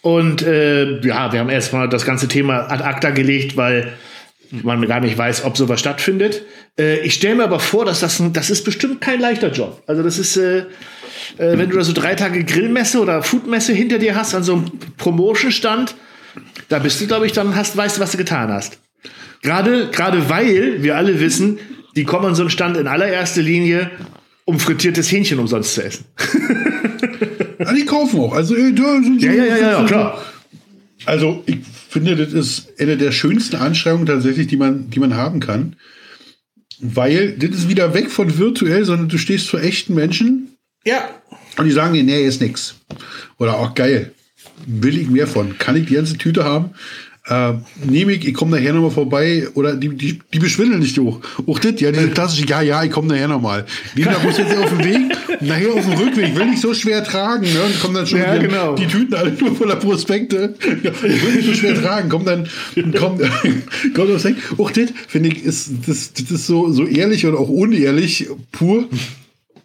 [0.00, 3.92] Und äh, ja, wir haben erstmal das ganze Thema ad acta gelegt, weil
[4.50, 6.42] man gar nicht weiß, ob sowas stattfindet.
[6.78, 9.82] Äh, ich stelle mir aber vor, dass das, ein, das ist bestimmt kein leichter Job.
[9.86, 10.64] Also das ist, äh, äh,
[11.36, 14.70] wenn du da so drei Tage Grillmesse oder Foodmesse hinter dir hast, an so einem
[14.96, 15.94] Promotion-Stand,
[16.68, 18.78] da bist du, glaube ich, dann hast, weißt du, was du getan hast.
[19.42, 21.58] Gerade, gerade weil wir alle wissen,
[21.96, 23.90] die kommen an so einen Stand in allererster Linie,
[24.44, 26.04] um frittiertes Hähnchen umsonst zu essen.
[27.58, 28.32] Ja, die kaufen auch.
[28.34, 30.24] Also, äh, da sind Ja, ja, ja, ja, klar.
[31.04, 31.58] Also, ich
[31.90, 35.76] finde, das ist eine der schönsten Anschreibungen tatsächlich, die man, die man haben kann.
[36.80, 41.08] Weil das ist wieder weg von virtuell, sondern du stehst vor echten Menschen Ja,
[41.56, 42.76] und die sagen dir, nee, ist nix.
[43.38, 44.12] Oder auch geil.
[44.66, 45.58] Will ich mehr von?
[45.58, 46.70] Kann ich die ganze Tüte haben?
[47.28, 49.48] Äh, nehme ich, ich komme nachher nochmal vorbei.
[49.54, 51.20] Oder die, die, die beschwindeln nicht hoch.
[51.46, 53.66] Auch das, ja, diese klassische, ja, ja, ich komme nachher nochmal.
[53.96, 57.04] Die da muss jetzt auf dem Weg, nachher auf dem Rückweg, will nicht so schwer
[57.04, 57.42] tragen.
[57.42, 57.62] Ne?
[57.66, 58.74] Und kommen dann schon Ja, die, genau.
[58.74, 60.54] die Tüten alle nur voller Prospekte.
[60.82, 62.08] Ja, ich will nicht so schwer tragen.
[62.08, 62.48] Kommt dann,
[62.96, 63.20] kommt,
[63.94, 64.36] kommt aufs Heck.
[64.56, 68.88] Auch das, finde ich, ist, das, das ist so, so ehrlich und auch unehrlich pur.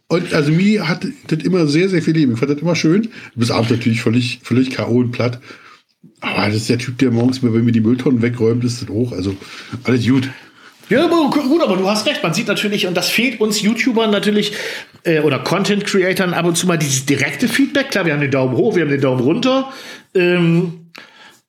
[0.08, 2.34] Und also mir hat das immer sehr, sehr viel Leben.
[2.34, 3.08] Ich fand das immer schön.
[3.36, 4.97] Bis abends natürlich völlig, völlig K.O.
[4.97, 5.39] und platt.
[6.22, 9.12] Aber das ist der Typ, der morgens, wenn mir die Mülltonnen wegräumt, ist das hoch.
[9.12, 9.36] Also
[9.84, 10.30] alles gut.
[10.89, 12.24] Ja, aber gut, aber du hast recht.
[12.24, 14.54] Man sieht natürlich, und das fehlt uns YouTubern natürlich
[15.04, 17.92] äh, oder Content Creatern ab und zu mal dieses direkte Feedback.
[17.92, 19.72] Klar, wir haben den Daumen hoch, wir haben den Daumen runter.
[20.13, 20.88] Ähm,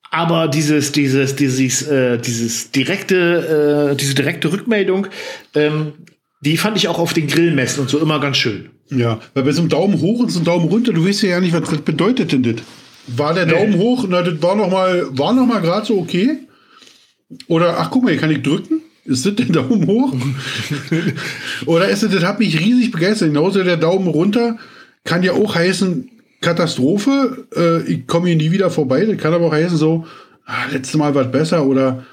[0.09, 5.07] aber dieses, dieses, dieses, äh, dieses direkte, äh, diese direkte Rückmeldung,
[5.53, 5.93] ähm,
[6.41, 8.69] die fand ich auch auf den Grillmessen und so immer ganz schön.
[8.89, 11.39] Ja, weil bei so einem Daumen hoch und so einem Daumen runter, du weißt ja
[11.39, 12.63] nicht, was das bedeutet denn das?
[13.07, 13.77] War der Daumen nee.
[13.77, 16.39] hoch, na, das war noch mal, war noch mal gerade so okay?
[17.47, 18.81] Oder, ach guck mal, hier kann ich drücken?
[19.05, 20.13] Ist das der Daumen hoch?
[21.65, 23.29] Oder ist das, das hat mich riesig begeistert.
[23.29, 24.57] Genauso der Daumen runter
[25.03, 26.09] kann ja auch heißen
[26.41, 27.47] Katastrophe.
[27.55, 29.05] Äh, ich komme hier nie wieder vorbei.
[29.05, 30.05] Das kann aber auch heißen so,
[30.45, 32.05] ah, letztes Mal war es besser oder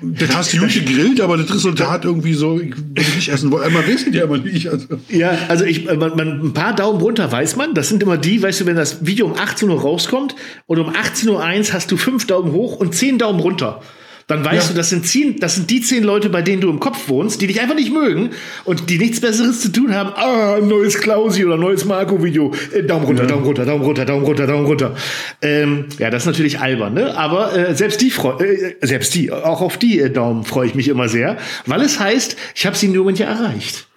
[0.00, 3.72] das hast du gut gegrillt, aber das Resultat irgendwie so, ich will nicht essen wollen.
[3.72, 4.68] Man weiß ja immer nicht.
[4.68, 4.86] Also.
[5.08, 7.74] Ja, also ich, man, man, ein paar Daumen runter weiß man.
[7.74, 10.34] Das sind immer die, weißt du, wenn das Video um 18 Uhr rauskommt
[10.66, 13.82] und um 18.01 Uhr hast du fünf Daumen hoch und zehn Daumen runter
[14.30, 14.72] dann weißt ja.
[14.72, 17.40] du, das sind, zehn, das sind die zehn Leute, bei denen du im Kopf wohnst,
[17.40, 18.30] die dich einfach nicht mögen
[18.64, 20.10] und die nichts Besseres zu tun haben.
[20.14, 22.52] Ah, neues Klausi oder neues Marco-Video.
[22.72, 23.28] Äh, Daumen runter, ja.
[23.28, 24.94] Daumen runter, Daumen runter, Daumen runter, Daumen runter.
[25.42, 27.16] Ähm, ja, das ist natürlich albern, ne?
[27.16, 30.88] Aber äh, selbst die, äh, selbst die, auch auf die äh, Daumen freue ich mich
[30.88, 33.88] immer sehr, weil es heißt, ich habe sie Moment ja erreicht.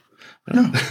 [0.52, 0.72] Ja.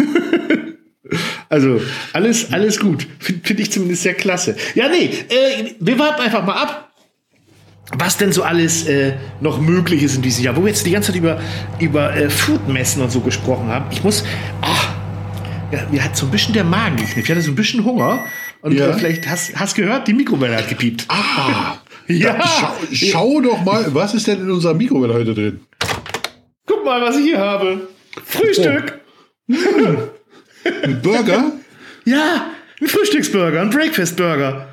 [1.49, 1.83] Also
[2.15, 3.07] alles, alles gut.
[3.19, 4.57] Finde find ich zumindest sehr klasse.
[4.75, 6.92] Ja, nee, äh, wir warten einfach mal ab
[7.91, 10.57] was denn so alles äh, noch möglich ist in diesem Jahr.
[10.57, 11.41] Wo wir jetzt die ganze Zeit über,
[11.79, 13.87] über äh, Foodmessen und so gesprochen haben.
[13.91, 14.25] Ich muss,
[14.61, 14.89] ach,
[15.73, 17.25] ja, mir hat so ein bisschen der Magen geknickt.
[17.25, 18.25] Ich hatte so ein bisschen Hunger.
[18.61, 18.89] Und ja.
[18.89, 21.07] äh, vielleicht hast hast gehört, die Mikrowelle hat gepiept.
[21.09, 22.39] Ah, ja.
[22.47, 25.61] Schau, schau doch mal, was ist denn in unserer Mikrowelle heute drin?
[26.67, 27.89] Guck mal, was ich hier habe.
[28.25, 29.01] Frühstück.
[29.51, 29.55] Oh.
[30.85, 31.53] Ein Burger?
[32.05, 34.72] ja, ein Frühstücksburger, ein Breakfastburger.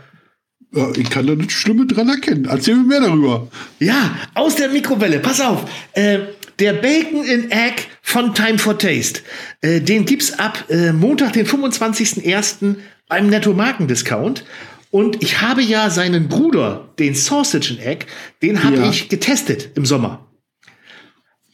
[0.97, 2.45] Ich kann da nichts Schlimmes dran erkennen.
[2.45, 3.47] Erzähl mir mehr darüber.
[3.79, 5.19] Ja, aus der Mikrowelle.
[5.19, 5.65] Pass auf.
[5.93, 6.19] Äh,
[6.59, 9.21] der Bacon in Egg von Time for Taste.
[9.61, 12.75] Äh, den gibt's ab äh, Montag, den 25.01.
[13.07, 14.45] beim Netto Markendiscount.
[14.91, 18.05] Und ich habe ja seinen Bruder, den Sausage in Egg,
[18.41, 18.89] den habe ja.
[18.89, 20.27] ich getestet im Sommer.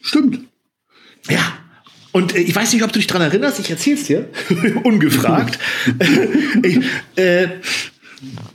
[0.02, 0.40] Stimmt.
[1.28, 1.58] Ja,
[2.16, 4.30] und äh, ich weiß nicht, ob du dich dran erinnerst, ich erzähl's dir,
[4.84, 5.58] ungefragt.
[6.62, 6.80] ich,
[7.16, 7.48] äh,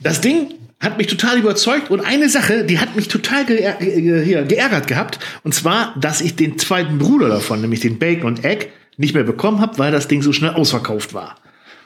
[0.01, 4.45] das Ding hat mich total überzeugt und eine Sache, die hat mich total geär ge
[4.45, 8.67] geärgert gehabt, und zwar, dass ich den zweiten Bruder davon, nämlich den Bacon und Egg,
[8.97, 11.37] nicht mehr bekommen habe, weil das Ding so schnell ausverkauft war.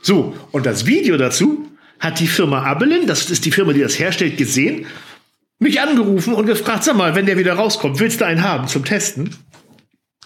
[0.01, 1.67] So, und das Video dazu
[1.99, 4.85] hat die Firma Abelin, das ist die Firma, die das herstellt, gesehen,
[5.59, 8.85] mich angerufen und gefragt, sag mal, wenn der wieder rauskommt, willst du einen haben zum
[8.85, 9.35] Testen?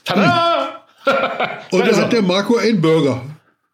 [0.03, 0.85] Tada!
[1.71, 3.23] und da hat der Marco einen Burger.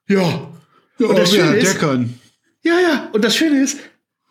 [0.07, 0.51] Ja.
[0.97, 2.19] Ja, und das wer, der kann.
[2.65, 3.10] Ja, ja.
[3.13, 3.80] Und das Schöne ist,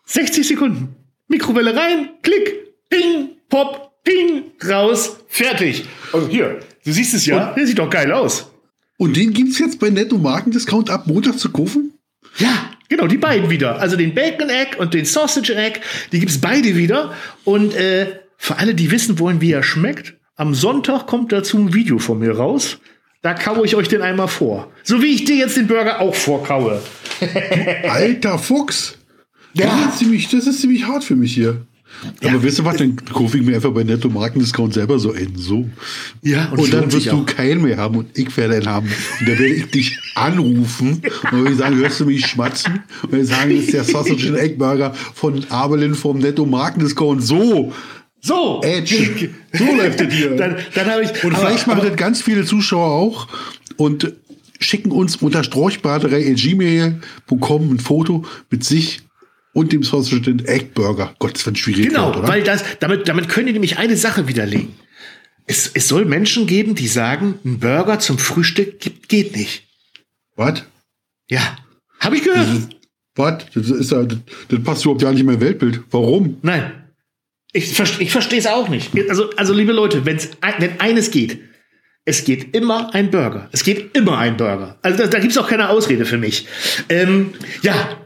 [0.07, 0.97] 60 Sekunden.
[1.29, 5.85] Mikrowelle rein, klick, ping, pop, ping, raus, fertig.
[6.13, 8.51] Und hier, du siehst es ja, der sieht doch geil aus.
[8.99, 11.95] Und den gibt's jetzt bei Netto Markendiscount ab Montag zu kaufen?
[12.39, 13.81] Ja, genau, die beiden wieder.
[13.81, 15.81] Also den Bacon Egg und den Sausage Egg,
[16.13, 17.15] die gibt's beide wieder.
[17.45, 21.73] Und äh, für alle, die wissen wollen, wie er schmeckt, am Sonntag kommt dazu ein
[21.73, 22.79] Video von mir raus.
[23.25, 24.71] Da kaue ich euch den einmal vor.
[24.83, 26.83] So wie ich dir jetzt den Burger auch vorkaue.
[27.89, 28.99] Alter Fuchs.
[29.55, 29.65] Ja.
[29.65, 31.63] Das ist, ziemlich, das ist ziemlich hart für mich hier.
[32.21, 32.31] Ja.
[32.35, 35.39] Aber weißt du was, dann kaufe ich mir einfach bei Netto Markendiscount selber so einen.
[35.39, 35.71] So.
[36.21, 38.89] Ja, und, und dann wirst du keinen mehr haben und ich werde einen haben.
[38.89, 41.01] Und dann werde ich dich anrufen
[41.33, 42.83] und ich sagen, hörst du mich schmatzen?
[43.05, 47.23] Und wir sagen, das ist der Sausage and Egg Burger von Abelin vom Netto Markendiscount.
[47.23, 47.73] So.
[48.25, 49.31] So, Edge.
[49.53, 50.35] So läuft es hier.
[50.35, 51.11] dann, dann habe ich.
[51.23, 53.29] Und vielleicht machen das ganz viele Zuschauer auch
[53.77, 54.15] und
[54.61, 59.03] schicken uns unter storchbraterei.gmail.com ein Foto mit sich
[59.53, 61.15] und dem Sausage Egg Burger.
[61.19, 61.89] Gott, das wird schwierig.
[61.89, 64.73] Genau, Wort, weil das, damit, damit können die nämlich eine Sache widerlegen.
[65.47, 69.65] Es, es soll Menschen geben, die sagen, ein Burger zum Frühstück gibt, geht nicht.
[70.35, 70.65] Was?
[71.29, 71.59] Ja.
[72.01, 72.49] Habe ich gehört.
[73.17, 73.45] Was?
[73.53, 74.17] Das, ist ja, das,
[74.49, 75.83] das passt überhaupt gar nicht in mein Weltbild.
[75.91, 76.39] Warum?
[76.41, 76.84] Nein.
[77.55, 78.91] Ich, ich verstehe es auch nicht.
[79.09, 81.39] Also, also liebe Leute, wenn's, wenn eines geht,
[82.05, 83.49] es geht immer ein Burger.
[83.53, 84.77] Es geht immer ein Burger.
[84.83, 86.49] Also da, da gibt es auch keine Ausrede für mich.
[86.89, 87.97] Ähm, ja,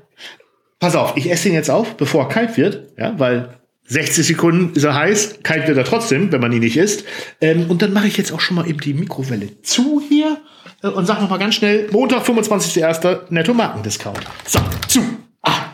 [0.78, 4.76] pass auf, ich esse ihn jetzt auf, bevor er kalt wird, ja, weil 60 Sekunden
[4.76, 7.04] ist er heiß, kalt wird er trotzdem, wenn man ihn nicht isst.
[7.40, 10.36] Ähm, und dann mache ich jetzt auch schon mal eben die Mikrowelle zu hier
[10.82, 13.30] äh, und sag noch mal ganz schnell, Montag, 25.01.
[13.30, 14.20] Netto Markendiscount.
[14.46, 15.02] So, zu.
[15.42, 15.72] Ah.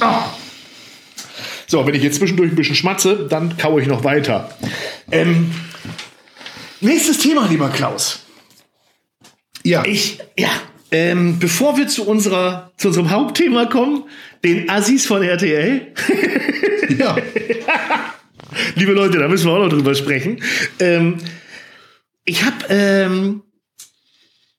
[0.00, 0.26] ah.
[1.66, 4.56] So, wenn ich jetzt zwischendurch ein bisschen schmatze, dann kaue ich noch weiter.
[5.10, 5.50] Ähm,
[6.80, 8.20] nächstes Thema, lieber Klaus.
[9.62, 9.84] Ja.
[9.86, 10.50] Ich, ja,
[10.90, 14.04] ähm, bevor wir zu unserer, zu unserem Hauptthema kommen,
[14.44, 15.92] den Assis von RTL.
[16.98, 17.16] ja.
[18.76, 20.42] Liebe Leute, da müssen wir auch noch drüber sprechen.
[20.78, 21.18] Ähm,
[22.24, 23.42] ich habe ähm,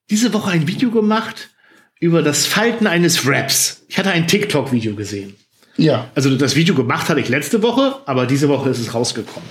[0.09, 1.51] diese Woche ein Video gemacht
[1.99, 3.85] über das Falten eines Raps.
[3.87, 5.35] Ich hatte ein TikTok-Video gesehen.
[5.77, 6.09] Ja.
[6.15, 9.47] Also das Video gemacht hatte ich letzte Woche, aber diese Woche ist es rausgekommen.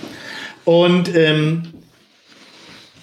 [0.63, 1.63] Und ähm,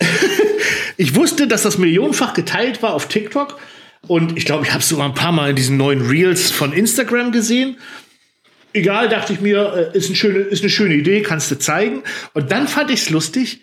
[0.96, 3.58] ich wusste, dass das millionenfach geteilt war auf TikTok.
[4.08, 6.72] Und ich glaube, ich habe es sogar ein paar Mal in diesen neuen Reels von
[6.72, 7.76] Instagram gesehen.
[8.72, 12.02] Egal, dachte ich mir, äh, ist, eine schöne, ist eine schöne Idee, kannst du zeigen.
[12.32, 13.62] Und dann fand ich es lustig,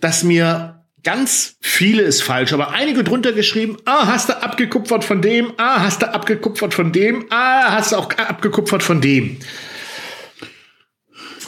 [0.00, 5.22] dass mir ganz viele ist falsch, aber einige drunter geschrieben, ah, hast du abgekupfert von
[5.22, 9.36] dem, ah, hast du abgekupfert von dem, ah, hast du auch abgekupfert von dem.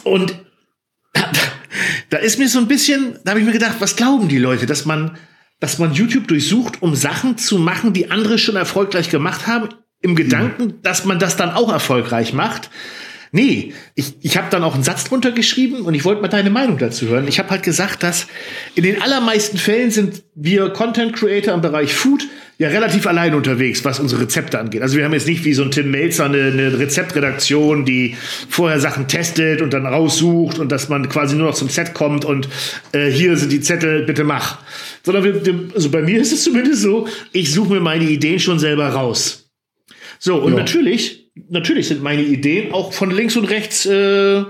[0.03, 0.39] Und
[2.09, 4.67] da ist mir so ein bisschen, da habe ich mir gedacht, was glauben die Leute,
[4.67, 5.17] dass man,
[5.59, 9.69] dass man YouTube durchsucht, um Sachen zu machen, die andere schon erfolgreich gemacht haben,
[10.01, 12.69] im Gedanken, dass man das dann auch erfolgreich macht.
[13.31, 16.49] Nee, ich, ich habe dann auch einen Satz drunter geschrieben und ich wollte mal deine
[16.49, 17.27] Meinung dazu hören.
[17.27, 18.27] Ich habe halt gesagt, dass
[18.75, 22.25] in den allermeisten Fällen sind wir Content Creator im Bereich Food
[22.57, 24.81] ja relativ allein unterwegs, was unsere Rezepte angeht.
[24.81, 28.15] Also wir haben jetzt nicht wie so ein Tim Melzer eine, eine Rezeptredaktion, die
[28.49, 32.25] vorher Sachen testet und dann raussucht und dass man quasi nur noch zum Set kommt
[32.25, 32.49] und
[32.93, 34.59] äh, hier sind die Zettel, bitte mach.
[35.03, 38.57] Sondern wir, also bei mir ist es zumindest so, ich suche mir meine Ideen schon
[38.57, 39.49] selber raus.
[40.19, 40.59] So, und ja.
[40.59, 44.43] natürlich natürlich sind meine Ideen auch von links und rechts äh,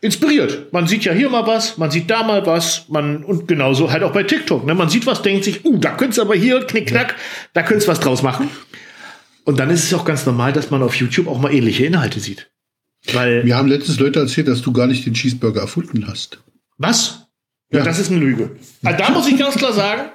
[0.00, 0.72] inspiriert.
[0.72, 4.02] Man sieht ja hier mal was, man sieht da mal was, man und genauso halt
[4.02, 4.66] auch bei TikTok.
[4.66, 4.74] Ne?
[4.74, 7.16] Man sieht was, denkt sich, uh, da könnt's aber hier knickknack, ja.
[7.54, 8.48] da könnt's was draus machen.
[9.44, 12.20] Und dann ist es auch ganz normal, dass man auf YouTube auch mal ähnliche Inhalte
[12.20, 12.50] sieht.
[13.12, 16.38] Weil Wir haben letztens Leute erzählt, dass du gar nicht den Cheeseburger erfunden hast.
[16.78, 17.26] Was?
[17.70, 18.56] Ja, ja das ist eine Lüge.
[18.82, 20.10] Also da muss ich ganz klar sagen,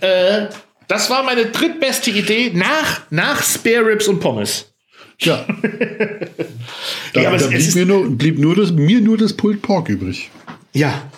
[0.00, 0.46] äh,
[0.88, 4.72] das war meine drittbeste Idee nach, nach Spare Ribs und Pommes.
[5.20, 5.46] Ja.
[7.12, 10.30] da, ja, da blieb, mir nur, blieb nur das, mir nur das Pulled Pork übrig.
[10.72, 11.10] Ja.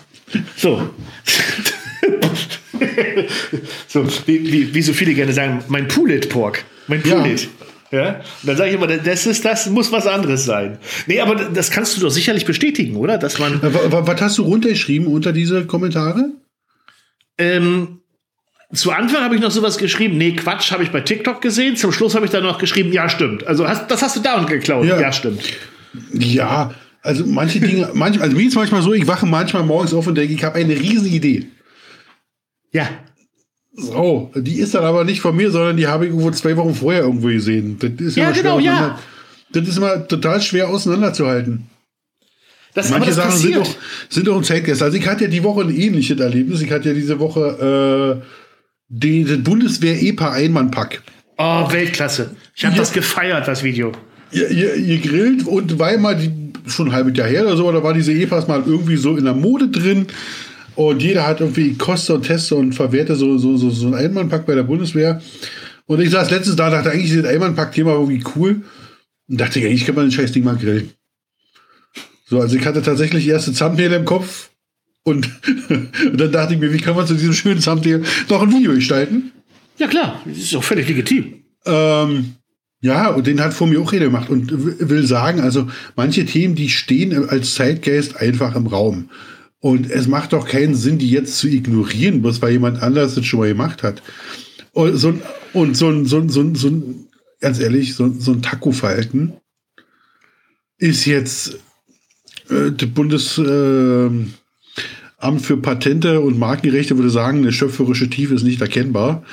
[0.57, 0.89] So.
[3.87, 6.65] so, wie, wie, wie, so viele gerne sagen, mein Pulled Pork.
[6.87, 7.47] Mein Pulled.
[7.91, 7.99] Ja.
[7.99, 8.09] ja.
[8.15, 10.79] Und dann sage ich immer, das ist das muss was anderes sein.
[11.05, 13.19] Nee, aber das kannst du doch sicherlich bestätigen, oder?
[13.19, 13.59] Dass man.
[13.61, 16.31] Was hast du runtergeschrieben unter diese Kommentare?
[17.37, 18.00] Ähm,
[18.73, 21.75] zu Anfang habe ich noch sowas geschrieben, nee, Quatsch, habe ich bei TikTok gesehen.
[21.75, 23.45] Zum Schluss habe ich dann noch geschrieben, ja, stimmt.
[23.45, 24.85] Also hast, das hast du da und geklaut.
[24.85, 24.99] Ja.
[24.99, 25.41] ja, stimmt.
[26.13, 30.07] Ja, also manche Dinge, manchmal, also mir ist manchmal so, ich wache manchmal morgens auf
[30.07, 31.47] und denke, ich habe eine riesen Idee.
[32.71, 32.87] Ja.
[33.73, 36.75] So, die ist dann aber nicht von mir, sondern die habe ich irgendwo zwei Wochen
[36.75, 37.77] vorher irgendwo gesehen.
[37.79, 38.99] Das ist ja, genau, ja.
[39.51, 41.67] Das ist immer total schwer auseinanderzuhalten.
[42.73, 43.75] Das, Manche Sachen sind doch,
[44.09, 44.81] sind doch ein Zeitgeist.
[44.81, 46.61] Also ich hatte ja die Woche ein ähnliches Erlebnis.
[46.61, 48.25] Ich hatte ja diese Woche äh,
[48.91, 51.01] den Bundeswehr-EPA-Einmannpack.
[51.37, 52.35] Oh, Weltklasse.
[52.55, 52.81] Ich habe ja.
[52.81, 53.93] das gefeiert, das Video.
[54.31, 56.31] Ihr, ihr, ihr, grillt und weil mal die,
[56.67, 59.23] schon ein halbes Jahr her oder so, da war diese EPAs mal irgendwie so in
[59.23, 60.07] der Mode drin.
[60.75, 64.45] Und jeder hat irgendwie Koste und Teste und verwehrte so, so, so, so ein Einmannpack
[64.45, 65.21] bei der Bundeswehr.
[65.85, 68.61] Und ich saß letztens da, dachte eigentlich, dieses Einmannpack-Thema irgendwie cool.
[69.27, 70.91] Und dachte, eigentlich kann man das scheiß Ding mal grillen.
[72.25, 74.50] So, also ich hatte tatsächlich erste Thumbnail im Kopf
[75.03, 75.29] und,
[75.69, 78.73] und, dann dachte ich mir, wie kann man zu diesem schönen Thumbnail noch ein Video
[78.73, 79.31] gestalten?
[79.77, 81.43] Ja, klar, das ist auch völlig legitim.
[81.65, 82.35] Ähm,
[82.81, 84.51] ja, und den hat vor mir auch jeder gemacht und
[84.89, 89.09] will sagen, also manche Themen, die stehen als Zeitgeist einfach im Raum.
[89.59, 93.25] Und es macht doch keinen Sinn, die jetzt zu ignorieren, bloß weil jemand anders das
[93.25, 94.01] schon mal gemacht hat.
[94.71, 95.13] Und so,
[95.53, 96.71] und so, ein, so, so, so,
[97.39, 99.33] ganz ehrlich, so, so ein Taco-Verhalten
[100.79, 101.59] ist jetzt
[102.49, 104.09] äh, die Bundes, äh,
[105.21, 109.23] Amt für Patente und Markenrechte würde sagen, eine schöpferische Tiefe ist nicht erkennbar.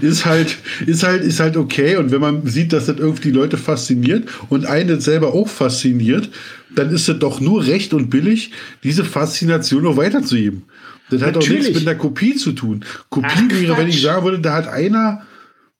[0.00, 0.56] ist halt,
[0.86, 1.96] ist halt, ist halt okay.
[1.96, 6.30] Und wenn man sieht, dass das irgendwie die Leute fasziniert und einen selber auch fasziniert,
[6.74, 8.52] dann ist es doch nur recht und billig,
[8.84, 10.64] diese Faszination noch weiterzugeben.
[11.10, 12.84] Das hat auch nichts mit der Kopie zu tun.
[13.08, 15.22] Kopie Ach, wäre, wenn ich sagen würde, da hat einer,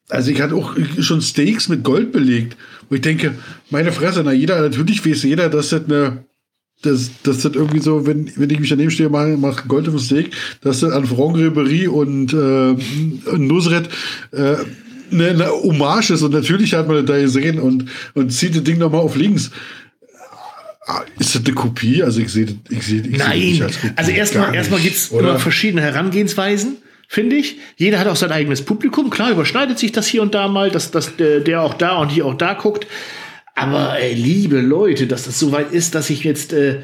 [0.09, 2.57] also ich hatte auch schon Steaks mit Gold belegt.
[2.89, 3.35] Wo ich denke,
[3.71, 6.25] meine Fresse, na jeder, natürlich weiß jeder, dass das eine,
[6.83, 10.01] dass, dass das irgendwie so, wenn, wenn ich mich daneben stehe, mache, mache Gold auf
[10.01, 10.31] Steak,
[10.63, 13.89] dass das an Franck Ribéry und äh, Nusret
[14.33, 14.57] äh,
[15.11, 16.23] eine, eine Hommage ist.
[16.23, 19.51] Und natürlich hat man das da gesehen und, und zieht das Ding nochmal auf links.
[21.19, 22.03] Ist das eine Kopie?
[22.03, 25.09] Also ich sehe ich sehe ich Nein, sehe als Kopie also erstmal erstmal gibt es
[25.09, 26.79] immer verschiedene Herangehensweisen
[27.09, 27.59] finde ich.
[27.77, 29.11] Jeder hat auch sein eigenes Publikum.
[29.11, 32.11] Klar, überschneidet sich das hier und da mal, dass, dass der, der auch da und
[32.11, 32.87] hier auch da guckt.
[33.57, 36.83] Aber ey, liebe Leute, dass das so weit ist, dass ich jetzt äh,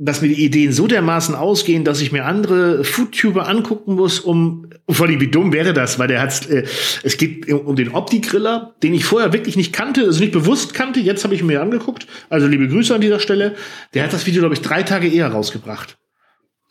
[0.00, 4.70] dass mir die Ideen so dermaßen ausgehen, dass ich mir andere Foodtuber angucken muss, um
[4.88, 6.64] vor allem wie dumm wäre das, weil der hat äh,
[7.02, 11.00] es geht um den Opti-Griller, den ich vorher wirklich nicht kannte, also nicht bewusst kannte,
[11.00, 12.06] jetzt habe ich mir angeguckt.
[12.30, 13.56] Also liebe Grüße an dieser Stelle.
[13.92, 15.98] Der hat das Video, glaube ich, drei Tage eher rausgebracht.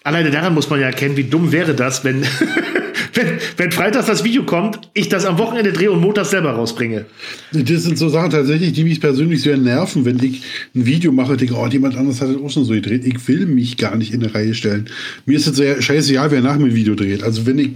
[0.04, 2.26] Alleine daran muss man ja erkennen, wie dumm wäre das, wenn
[3.18, 7.06] wenn, wenn freitags das Video kommt, ich das am Wochenende drehe und montags selber rausbringe.
[7.52, 10.44] Das sind so Sachen tatsächlich, die mich persönlich sehr nerven, wenn ich
[10.76, 13.06] ein Video mache, denke, oh, jemand anderes hat das auch schon so gedreht.
[13.06, 14.90] Ich will mich gar nicht in eine Reihe stellen.
[15.26, 17.24] Mir ist es sehr scheißegal, wer nach mir ein Video dreht.
[17.24, 17.72] Also wenn ich,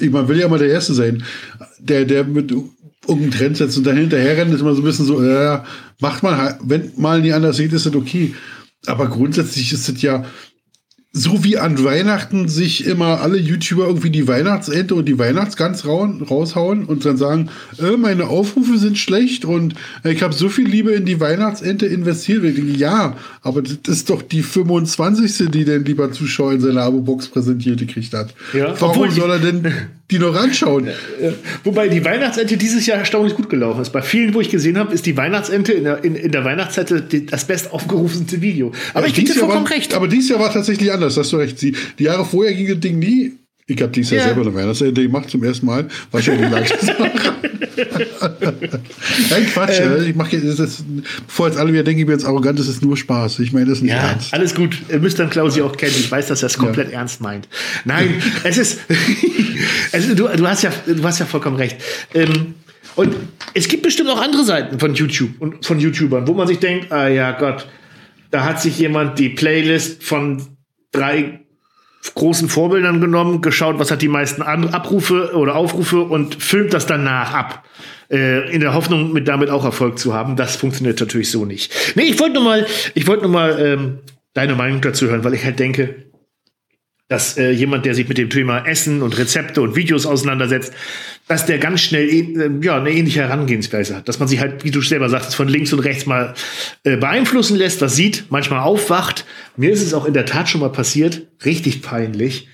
[0.00, 1.22] ich man will ja mal der Erste sein,
[1.78, 2.50] der, der mit
[3.06, 5.60] irgendeinem Trend setzt und dann hinterher rennt, ist immer so ein bisschen so, äh,
[6.00, 8.34] macht man halt, wenn mal nie anders sieht, ist das okay.
[8.86, 10.24] Aber grundsätzlich ist es ja,
[11.12, 16.84] so wie an Weihnachten sich immer alle YouTuber irgendwie die Weihnachtsente und die Weihnachtsgans raushauen
[16.84, 17.48] und dann sagen,
[17.78, 21.86] äh, meine Aufrufe sind schlecht und äh, ich habe so viel Liebe in die Weihnachtsente
[21.86, 22.44] investiert.
[22.44, 25.50] Ich denke, ja, aber das ist doch die 25.
[25.50, 28.34] die denn lieber Zuschauer in seiner Abo-Box präsentiert gekriegt hat.
[28.52, 29.72] Ja, Warum soll er denn
[30.10, 30.88] die noch anschauen?
[31.64, 33.90] Wobei die Weihnachtsente dieses Jahr erstaunlich gut gelaufen ist.
[33.90, 36.92] Bei vielen, wo ich gesehen habe, ist die Weihnachtsente in der, in, in der Weihnachtszeit
[37.30, 38.72] das best aufgerufenste Video.
[38.94, 39.94] Aber ja, ich gebe dir vollkommen war, recht.
[39.94, 41.60] Aber dieses Jahr war tatsächlich anders, hast du recht.
[41.60, 43.32] Die, die Jahre vorher ging das Ding nie.
[43.66, 44.26] Ich habe dieses Jahr ja.
[44.28, 45.88] selber eine Weihnachtsende gemacht zum ersten Mal.
[46.10, 46.44] War schon die.
[49.30, 49.80] Nein, Quatsch.
[49.80, 50.84] Ähm, ich mache das, das,
[51.26, 53.40] bevor jetzt alle wieder denken, ich bin jetzt arrogant, das ist nur Spaß.
[53.40, 54.32] Ich meine das ist nicht ja, ernst.
[54.32, 54.78] Alles gut.
[54.88, 55.94] Ihr müsst dann Klausi auch kennen.
[55.98, 56.98] Ich weiß, dass er es komplett ja.
[56.98, 57.48] ernst meint.
[57.84, 58.78] Nein, es ist.
[59.92, 61.76] Also, du, du, hast ja, du hast ja vollkommen recht.
[62.14, 62.54] Ähm,
[62.96, 63.14] und
[63.54, 66.90] es gibt bestimmt auch andere Seiten von YouTube und von YouTubern, wo man sich denkt,
[66.90, 67.66] ah ja Gott,
[68.30, 70.42] da hat sich jemand die Playlist von
[70.92, 71.40] drei
[72.14, 77.32] großen Vorbildern genommen, geschaut, was hat die meisten Abrufe oder Aufrufe und filmt das danach
[77.32, 77.64] ab.
[78.10, 80.34] Äh, in der Hoffnung, mit damit auch Erfolg zu haben.
[80.34, 81.72] Das funktioniert natürlich so nicht.
[81.94, 83.98] Nee, ich wollte nur mal, ich wollte nur mal ähm,
[84.32, 86.07] deine Meinung dazu hören, weil ich halt denke,
[87.08, 90.74] dass äh, jemand, der sich mit dem Thema Essen und Rezepte und Videos auseinandersetzt,
[91.26, 94.08] dass der ganz schnell äh, ja, eine ähnliche Herangehensweise hat.
[94.08, 96.34] Dass man sich halt, wie du selber sagst, von links und rechts mal
[96.84, 99.24] äh, beeinflussen lässt, was sieht, manchmal aufwacht.
[99.56, 102.48] Mir ist es auch in der Tat schon mal passiert, richtig peinlich,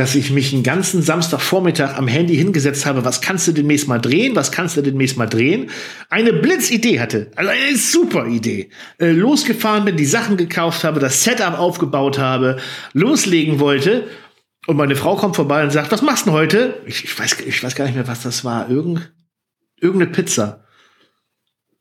[0.00, 3.98] dass ich mich einen ganzen Samstagvormittag am Handy hingesetzt habe, was kannst du demnächst mal
[3.98, 5.68] drehen, was kannst du demnächst mal drehen,
[6.08, 8.70] eine Blitzidee hatte, also eine super Idee.
[8.98, 12.56] Äh, losgefahren bin, die Sachen gekauft habe, das Setup aufgebaut habe,
[12.94, 14.08] loslegen wollte
[14.66, 16.80] und meine Frau kommt vorbei und sagt, was machst du denn heute?
[16.86, 18.70] Ich, ich, weiß, ich weiß gar nicht mehr, was das war.
[18.70, 19.12] Irgend,
[19.78, 20.64] irgendeine Pizza.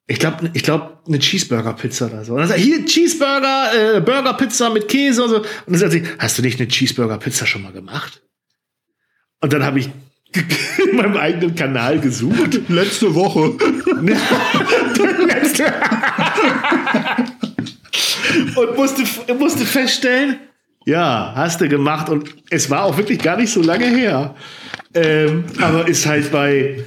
[0.10, 2.34] Ich glaube, ich glaub, eine Cheeseburger-Pizza oder so.
[2.34, 5.38] Und dann sagt hier Cheeseburger, äh, Burger-Pizza mit Käse und so.
[5.38, 8.24] Und dann sagt sie, hast du nicht eine Cheeseburger-Pizza schon mal gemacht?
[9.40, 9.92] Und dann habe ich
[10.92, 12.60] in meinem eigenen Kanal gesucht.
[12.70, 13.54] Letzte Woche.
[15.28, 15.66] Letzte.
[18.60, 19.04] und musste,
[19.36, 20.38] musste feststellen,
[20.88, 22.10] ja, hast du gemacht.
[22.10, 24.34] Und es war auch wirklich gar nicht so lange her.
[24.96, 26.84] Ähm, aber ist halt bei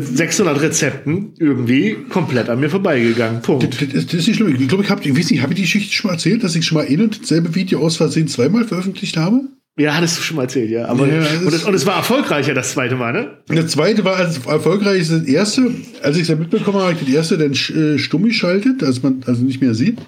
[0.00, 3.42] 600 äh, Rezepten irgendwie komplett an mir vorbeigegangen.
[3.42, 3.64] Punkt.
[3.64, 4.56] Das, das, das ist nicht schlimm.
[4.60, 6.78] Ich glaube, ich habe ich, ich hab die Geschichte schon mal erzählt, dass ich schon
[6.78, 9.40] mal ein und dasselbe Video aus Versehen zweimal veröffentlicht habe.
[9.78, 10.86] Ja, hattest du schon mal erzählt, ja.
[10.86, 13.38] Aber, ja, und, es, und, es, war erfolgreicher, das zweite Mal, ne?
[13.48, 15.70] Das zweite war als erfolgreich das erste.
[16.02, 19.02] Als ich es dann mitbekommen habe, habe ich das erste dann äh, stumm geschaltet, dass
[19.02, 19.98] man also nicht mehr sieht.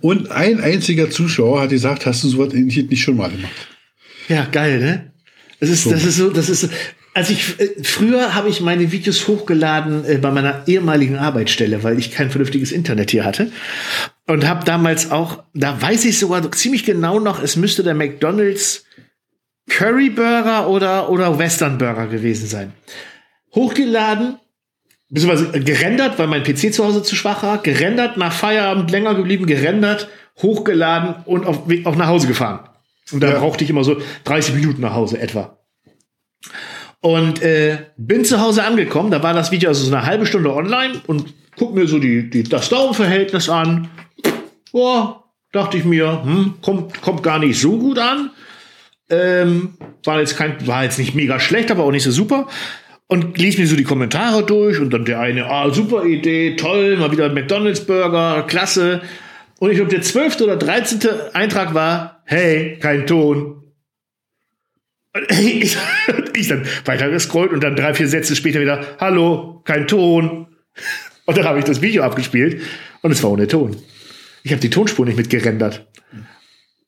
[0.00, 3.68] Und ein einziger Zuschauer hat gesagt, hast du sowas nicht schon mal gemacht?
[4.28, 5.12] Ja, geil, ne?
[5.60, 5.90] Das ist, so.
[5.90, 6.68] das ist so, das ist,
[7.14, 11.98] also ich äh, früher habe ich meine Videos hochgeladen äh, bei meiner ehemaligen Arbeitsstelle, weil
[11.98, 13.52] ich kein vernünftiges Internet hier hatte
[14.26, 18.84] und habe damals auch, da weiß ich sogar ziemlich genau noch, es müsste der McDonald's
[19.70, 22.72] Curry Burger oder oder Western Burger gewesen sein.
[23.54, 24.38] Hochgeladen,
[25.08, 29.46] beziehungsweise gerendert, weil mein PC zu Hause zu schwach war, gerendert, nach Feierabend länger geblieben,
[29.46, 30.08] gerendert,
[30.42, 32.68] hochgeladen und auf, auf nach Hause gefahren.
[33.12, 33.38] Und da ja.
[33.38, 35.58] brauchte ich immer so 30 Minuten nach Hause etwa.
[37.04, 40.54] Und äh, bin zu Hause angekommen, da war das Video also so eine halbe Stunde
[40.54, 43.90] online und guck mir so die, die, das Daumenverhältnis an.
[44.72, 48.30] Boah, dachte ich mir, hm, kommt, kommt gar nicht so gut an.
[49.10, 52.48] Ähm, war jetzt kein, war jetzt nicht mega schlecht, aber auch nicht so super.
[53.06, 56.96] Und lies mir so die Kommentare durch und dann der eine, ah, super Idee, toll,
[56.96, 59.02] mal wieder ein McDonalds Burger, klasse.
[59.58, 63.60] Und ich glaube, der zwölfte oder dreizehnte Eintrag war, hey, kein Ton,
[66.38, 70.46] ich, dann weiter gescrollt und dann drei, vier Sätze später wieder, hallo, kein Ton.
[71.26, 72.60] Und dann habe ich das Video abgespielt
[73.00, 73.76] und es war ohne Ton.
[74.42, 75.86] Ich habe die Tonspur nicht mitgerendert.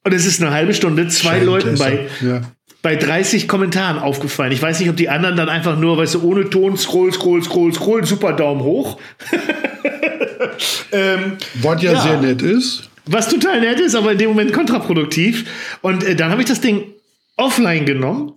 [0.05, 2.43] Und es ist eine halbe Stunde zwei Leuten bei, ja.
[2.83, 4.53] bei 30 Kommentaren aufgefallen.
[4.53, 7.43] Ich weiß nicht, ob die anderen dann einfach nur, weißt du, ohne Ton scroll, scroll,
[7.43, 9.01] scroll, scroll, super Daumen hoch.
[10.93, 12.91] ähm, Was ja, ja, sehr nett ist.
[13.07, 15.47] Was total nett ist, aber in dem Moment kontraproduktiv.
[15.81, 16.93] Und äh, dann habe ich das Ding
[17.37, 18.33] offline genommen,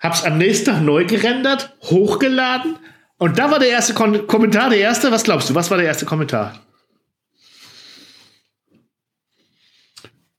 [0.00, 2.76] hab's am nächsten Tag neu gerendert, hochgeladen.
[3.18, 5.10] Und da war der erste Kon Kommentar, der erste.
[5.10, 6.60] Was glaubst du, was war der erste Kommentar?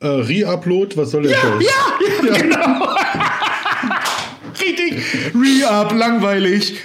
[0.01, 1.63] Äh, Re-Upload, was soll der Ja, Scheiß?
[1.65, 2.95] ja, ja, genau.
[4.61, 4.93] Richtig.
[5.33, 6.75] Re-up, langweilig.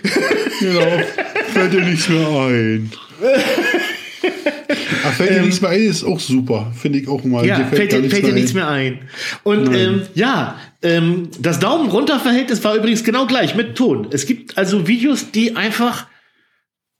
[0.60, 1.02] Genau.
[1.52, 2.92] Fällt dir nichts mehr ein.
[5.04, 6.72] Ach, fällt dir nichts mehr ein, ist auch super.
[6.80, 7.44] Finde ich auch mal.
[7.46, 9.08] Ja, fällt, gar dir, fällt dir nichts mehr ein.
[9.42, 14.08] Und ähm, ja, ähm, das Daumen runter Verhältnis war übrigens genau gleich mit Ton.
[14.10, 16.06] Es gibt also Videos, die einfach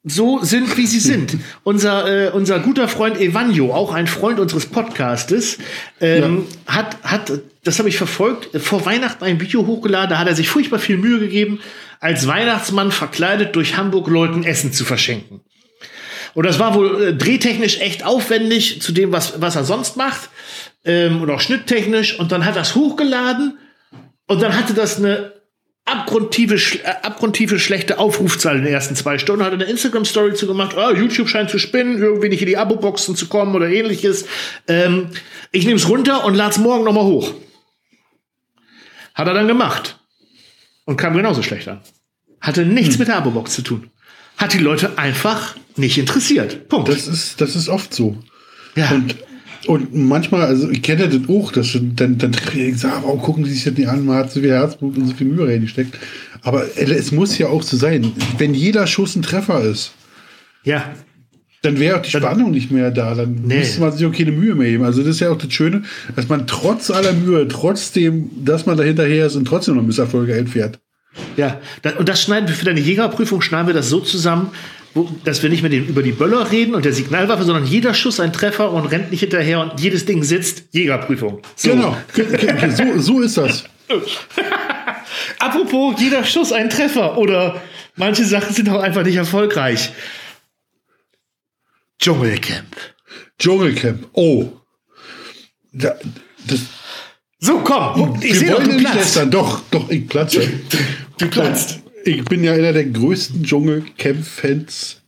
[0.03, 1.37] so sind, wie sie sind.
[1.65, 5.59] unser, äh, unser guter Freund Evanjo, auch ein Freund unseres Podcastes,
[6.01, 7.33] ähm, hat, hat,
[7.65, 10.97] das habe ich verfolgt, vor Weihnachten ein Video hochgeladen, da hat er sich furchtbar viel
[10.97, 11.61] Mühe gegeben,
[12.01, 15.43] als Weihnachtsmann verkleidet durch Hamburg Leuten Essen zu verschenken.
[16.35, 20.31] Und das war wohl äh, drehtechnisch echt aufwendig zu dem, was, was er sonst macht.
[20.85, 22.19] Ähm, und auch schnitttechnisch.
[22.19, 23.59] Und dann hat er es hochgeladen.
[24.31, 25.33] Und dann hatte das eine
[25.85, 29.45] abgrundtiefe, äh, abgrundtiefe schlechte Aufrufzahl in den ersten zwei Stunden.
[29.45, 30.77] Hat eine Instagram-Story zu gemacht.
[30.79, 34.27] Ah, YouTube scheint zu spinnen, irgendwie nicht in die Abo-Boxen zu kommen oder ähnliches.
[34.69, 35.09] Ähm,
[35.51, 37.35] ich nehme es runter und lade es morgen nochmal hoch.
[39.15, 39.99] Hat er dann gemacht.
[40.85, 41.81] Und kam genauso schlecht an.
[42.41, 43.91] Hatte nichts mit der Abo-Box zu tun.
[44.37, 46.69] Hat die Leute einfach nicht interessiert.
[46.69, 46.89] Punkt.
[46.89, 48.17] Das ist, das ist oft so.
[48.77, 48.91] ja.
[48.93, 49.17] Und,
[49.67, 53.51] und manchmal, also ich kenne das auch, dass dann, dann ich sag, warum gucken die
[53.51, 54.05] sich das nicht an?
[54.07, 55.97] Man hat so viel Herzblut und so viel Mühe reingesteckt.
[56.43, 58.13] Aber es muss ja auch so sein.
[58.39, 59.93] Wenn jeder Schuss ein Treffer ist,
[60.65, 60.85] ja.
[61.63, 63.15] dann wäre auch die Spannung nicht mehr da.
[63.15, 63.59] Dann Nee.
[63.59, 64.85] müsste man sich auch keine Mühe mehr geben.
[64.85, 65.83] Also das ist ja auch das Schöne,
[66.17, 70.35] dass man trotz aller Mühe, trotzdem, dass man da hinterher ist und trotzdem noch Misserfolge
[70.35, 70.79] einfährt.
[71.37, 71.61] Ja,
[71.99, 74.49] und das schneiden wir für deine Jägerprüfung, schneiden wir das so zusammen,
[74.95, 77.95] wo, dass wir nicht mehr den, über die Böller reden und der Signalwaffe, sondern jeder
[77.95, 80.65] Schuss ein Treffer und rennt nicht hinterher und jedes Ding sitzt.
[80.73, 81.41] Jägerprüfung.
[81.57, 81.71] So.
[81.71, 83.65] Genau, Ge- ge- so, so ist das.
[85.39, 87.61] Apropos, jeder Schuss ein Treffer oder
[87.97, 89.91] manche Sachen sind auch einfach nicht erfolgreich.
[92.01, 92.77] Dschungelcamp.
[93.39, 94.09] Dschungelcamp.
[94.13, 94.49] Oh.
[95.73, 95.95] Da,
[96.47, 96.61] das,
[97.39, 99.31] So, komm, ich wir sehe doch, wollen du nicht lästern.
[99.31, 100.49] Doch, doch, ich platze.
[101.19, 101.80] Du platzt.
[102.05, 105.03] Ich bin ja einer der größten Dschungelcamp-Fans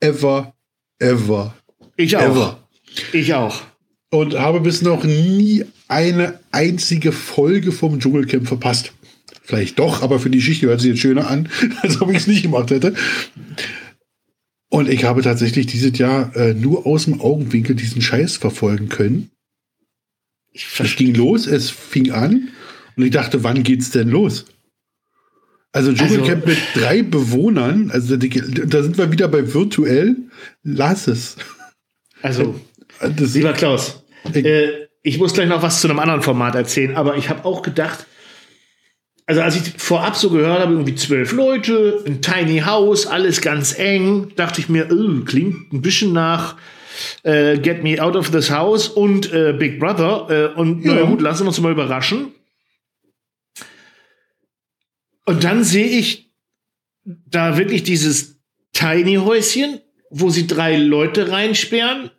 [0.00, 0.54] ever,
[0.98, 1.54] ever,
[1.96, 2.22] Ich auch.
[2.22, 2.68] ever.
[3.12, 3.62] Ich auch.
[4.10, 8.92] Und habe bis noch nie eine einzige Folge vom Dschungelcamp verpasst.
[9.42, 11.48] Vielleicht doch, aber für die Geschichte hört sich jetzt schöner an,
[11.82, 12.94] als ob ich es nicht gemacht hätte.
[14.68, 19.30] Und ich habe tatsächlich dieses Jahr äh, nur aus dem Augenwinkel diesen Scheiß verfolgen können.
[20.52, 22.48] Es ging los, es fing an
[22.96, 24.46] und ich dachte, wann geht's denn los?
[25.76, 30.16] Also Dschungelcamp mit drei Bewohnern, also die, da sind wir wieder bei virtuell.
[30.62, 31.36] Lass es.
[32.22, 32.54] Also,
[33.00, 34.02] Das, lieber Klaus,
[34.32, 37.44] Ich- äh, ich muss gleich noch was zu einem anderen Format erzählen, aber ich habe
[37.44, 38.06] auch gedacht,
[39.26, 43.78] also als ich vorab so gehört habe, irgendwie zwölf Leute, ein Tiny House, alles ganz
[43.78, 46.56] eng, dachte ich mir, äh, klingt ein bisschen nach
[47.22, 50.52] äh, Get Me Out of This House und äh, Big Brother.
[50.54, 51.00] Äh, und na Ja.
[51.00, 52.28] ja, gut, lassen wir uns mal überraschen.
[55.26, 56.32] Und dann sehe ich
[57.04, 58.38] da wirklich dieses
[58.72, 62.10] Tiny Häuschen, wo sie drei Leute reinsperren.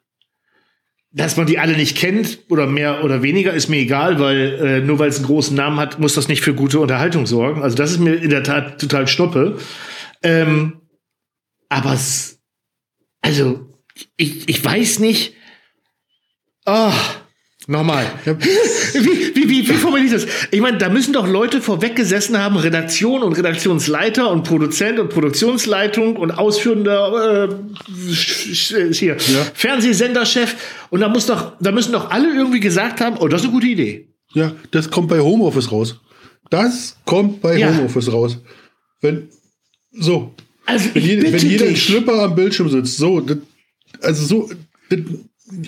[1.12, 4.82] Dass man die alle nicht kennt oder mehr oder weniger, ist mir egal, weil äh,
[4.82, 7.64] nur weil es einen großen Namen hat, muss das nicht für gute Unterhaltung sorgen.
[7.64, 9.58] Also das ist mir in der Tat total schnuppe.
[10.22, 10.82] Ähm,
[11.70, 12.40] aber es,
[13.22, 13.74] also
[14.18, 15.34] ich, ich weiß nicht.
[16.66, 16.92] Oh,
[17.68, 18.06] nochmal.
[18.26, 20.26] Wie, wie, wie, wie formuliere ich das?
[20.52, 25.10] Ich meine, da müssen doch Leute vorweg gesessen haben, Redaktion und Redaktionsleiter und Produzent und
[25.10, 29.46] Produktionsleitung und ausführender äh, hier, Ja.
[29.54, 30.56] Fernsehsenderchef.
[30.90, 33.54] Und da muss doch, da müssen doch alle irgendwie gesagt haben, oh, das ist eine
[33.54, 34.08] gute Idee.
[34.34, 36.00] ja, das kommt bei Homeoffice raus.
[36.50, 37.70] Das kommt bei Ja.
[37.76, 38.38] Homeoffice raus.
[39.02, 39.28] Wenn,
[39.92, 40.34] so,
[40.66, 41.84] Also wenn, jeder, wenn jeder dich.
[41.84, 43.38] Schlüpper am Bildschirm sitzt, so, das,
[44.02, 44.50] also so,
[44.90, 45.00] das,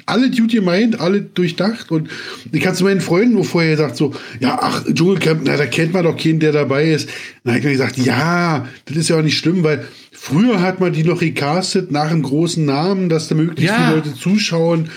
[0.06, 2.10] alle gut gemeint, alle durchdacht und
[2.52, 5.94] ich hatte zu meinen Freunden nur vorher gesagt so, ja, ach, Dschungelcamp, na, da kennt
[5.94, 7.10] man doch keinen, der dabei ist.
[7.44, 10.92] Dann habe ich gesagt, ja, das ist ja auch nicht schlimm, weil früher hat man
[10.92, 13.78] die noch recastet nach einem großen Namen, dass da möglichst Ja.
[13.86, 14.90] viele Leute zuschauen.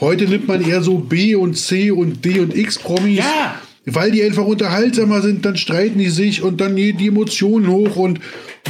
[0.00, 3.18] Heute nimmt man eher so B und C und D und X Promis.
[3.18, 3.56] Ja.
[3.86, 7.96] Weil die einfach unterhaltsamer sind, dann streiten die sich und dann gehen die Emotionen hoch
[7.96, 8.20] und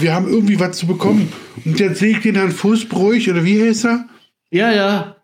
[0.01, 1.31] wir haben irgendwie was zu bekommen.
[1.65, 4.05] Und jetzt sehe ich den Herrn Fußbräuch, oder wie heißt er?
[4.51, 5.17] Ja, ja.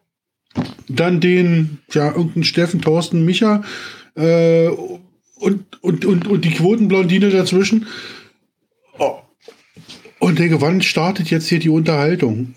[0.88, 3.62] Dann den, ja, irgendeinen Steffen, Thorsten, Micha
[4.14, 7.86] äh, und, und, und, und die Quotenblondine dazwischen.
[8.98, 9.18] Oh.
[10.20, 12.54] Und denke, wann startet jetzt hier die Unterhaltung?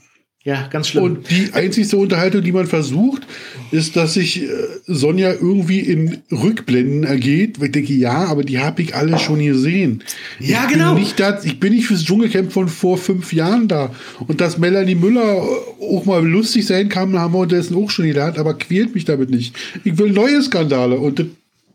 [0.48, 1.04] Ja, ganz schlimm.
[1.04, 3.24] Und die einzigste Unterhaltung, die man versucht,
[3.72, 4.48] ist, dass sich äh,
[4.86, 7.60] Sonja irgendwie in Rückblenden ergeht.
[7.60, 10.06] Weil ich denke, ja, aber die habe ich alle schon gesehen.
[10.40, 10.94] Ja, ich genau.
[10.94, 13.94] Bin nicht da, ich bin nicht fürs Dschungelcamp von vor fünf Jahren da.
[14.26, 15.46] Und dass Melanie Müller
[15.82, 19.30] auch mal lustig sein kann, haben wir unterdessen auch schon gelernt, aber quält mich damit
[19.30, 19.54] nicht.
[19.84, 21.26] Ich will neue Skandale und das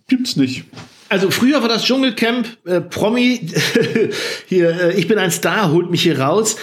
[0.09, 0.65] gibt's nicht.
[1.11, 3.39] Also früher war das Dschungelcamp äh, Promi
[4.47, 6.57] hier äh, ich bin ein Star holt mich hier raus.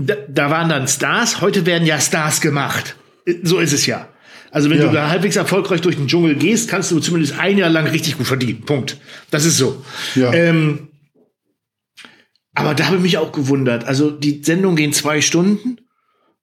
[0.00, 2.94] Da, da waren dann Stars, heute werden ja Stars gemacht.
[3.42, 4.08] So ist es ja.
[4.52, 4.86] Also wenn Ja.
[4.86, 8.16] du da halbwegs erfolgreich durch den Dschungel gehst, kannst du zumindest ein Jahr lang richtig
[8.16, 8.62] gut verdienen.
[8.62, 8.96] Punkt.
[9.30, 9.84] Das ist so.
[10.14, 10.32] Ja.
[10.32, 10.88] Ähm,
[12.54, 13.84] aber da habe ich mich auch gewundert.
[13.84, 15.78] Also die Sendungen gehen zwei Stunden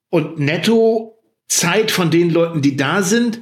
[0.09, 3.39] und netto Zeit von den Leuten, die da sind,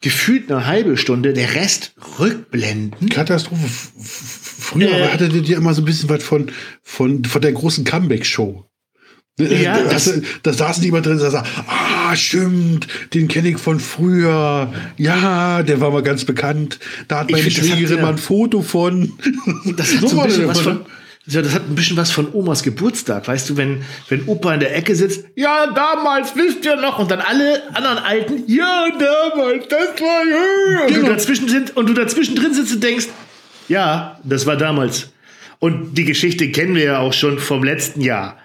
[0.00, 1.32] gefühlt eine halbe Stunde.
[1.32, 3.08] Der Rest Rückblenden.
[3.10, 3.68] Katastrophe.
[3.68, 5.08] Früher Äh.
[5.08, 6.50] hatte ja immer so ein bisschen was von,
[6.82, 8.66] von, von der großen Comeback-Show.
[9.38, 13.58] Ja, da, das- da saßen die immer drin und sagten, ah, stimmt, den kenne ich
[13.58, 14.72] von früher.
[14.98, 16.78] Ja, der war mal ganz bekannt.
[17.08, 19.12] Da hat meine find, das hat Schwägerin ja- mal ein Foto von.
[19.76, 20.80] Das hat so, ein war bisschen das was von,
[21.26, 24.60] ja, das hat ein bisschen was von Omas Geburtstag, weißt du, wenn, wenn Opa in
[24.60, 29.68] der Ecke sitzt, ja, damals wisst ihr noch, und dann alle anderen Alten, ja, damals,
[29.68, 31.06] das war, ja, und, Genau.
[31.06, 33.06] du dazwischen sind, und du dazwischen drin sitzt und denkst,
[33.68, 35.10] ja, das war damals.
[35.60, 38.36] Und die Geschichte kennen wir ja auch schon vom letzten Jahr.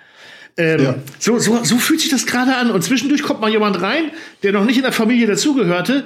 [0.58, 0.96] Ähm, Ja.
[1.20, 2.72] so, so, so fühlt sich das gerade an.
[2.72, 4.12] Und zwischendurch kommt mal jemand rein,
[4.44, 6.06] der noch nicht in der Familie dazugehörte,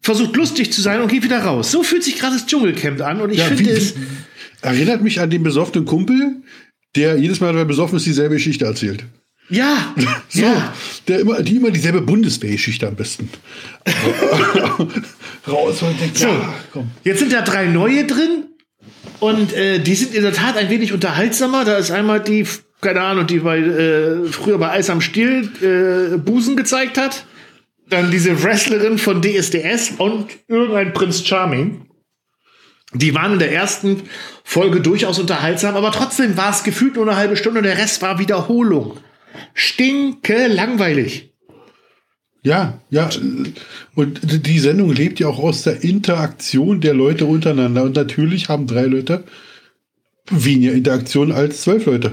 [0.00, 1.72] versucht lustig zu sein und geht wieder raus.
[1.72, 3.20] So fühlt sich gerade das Dschungelcamp an.
[3.20, 3.94] Und ich Ja, finde wie- es.
[4.62, 6.36] Erinnert mich an den besoffenen Kumpel,
[6.96, 9.04] der jedes Mal, wenn er besoffen ist, dieselbe Geschichte erzählt.
[9.50, 9.94] Ja,
[10.28, 10.72] So, ja.
[11.08, 13.30] der immer, die immer dieselbe Bundeswehrgeschichte am besten.
[15.46, 16.90] Raus und denkt, ja, komm.
[17.04, 18.44] Jetzt sind da drei neue drin
[19.20, 21.64] und äh, die sind in der Tat ein wenig unterhaltsamer.
[21.64, 22.44] Da ist einmal die,
[22.80, 27.24] keine Ahnung, die bei, äh, früher bei Eis am Stiel äh, Busen gezeigt hat.
[27.88, 31.86] Dann diese Wrestlerin von DSDS und irgendein Prinz Charming.
[32.94, 34.02] Die waren in der ersten
[34.44, 38.00] Folge durchaus unterhaltsam, aber trotzdem war es gefühlt nur eine halbe Stunde und der Rest
[38.00, 38.98] war Wiederholung.
[39.54, 41.30] Stinke langweilig.
[42.42, 43.10] Ja, ja.
[43.94, 47.82] Und die Sendung lebt ja auch aus der Interaktion der Leute untereinander.
[47.82, 49.24] Und natürlich haben drei Leute
[50.30, 52.12] weniger Interaktion als zwölf Leute.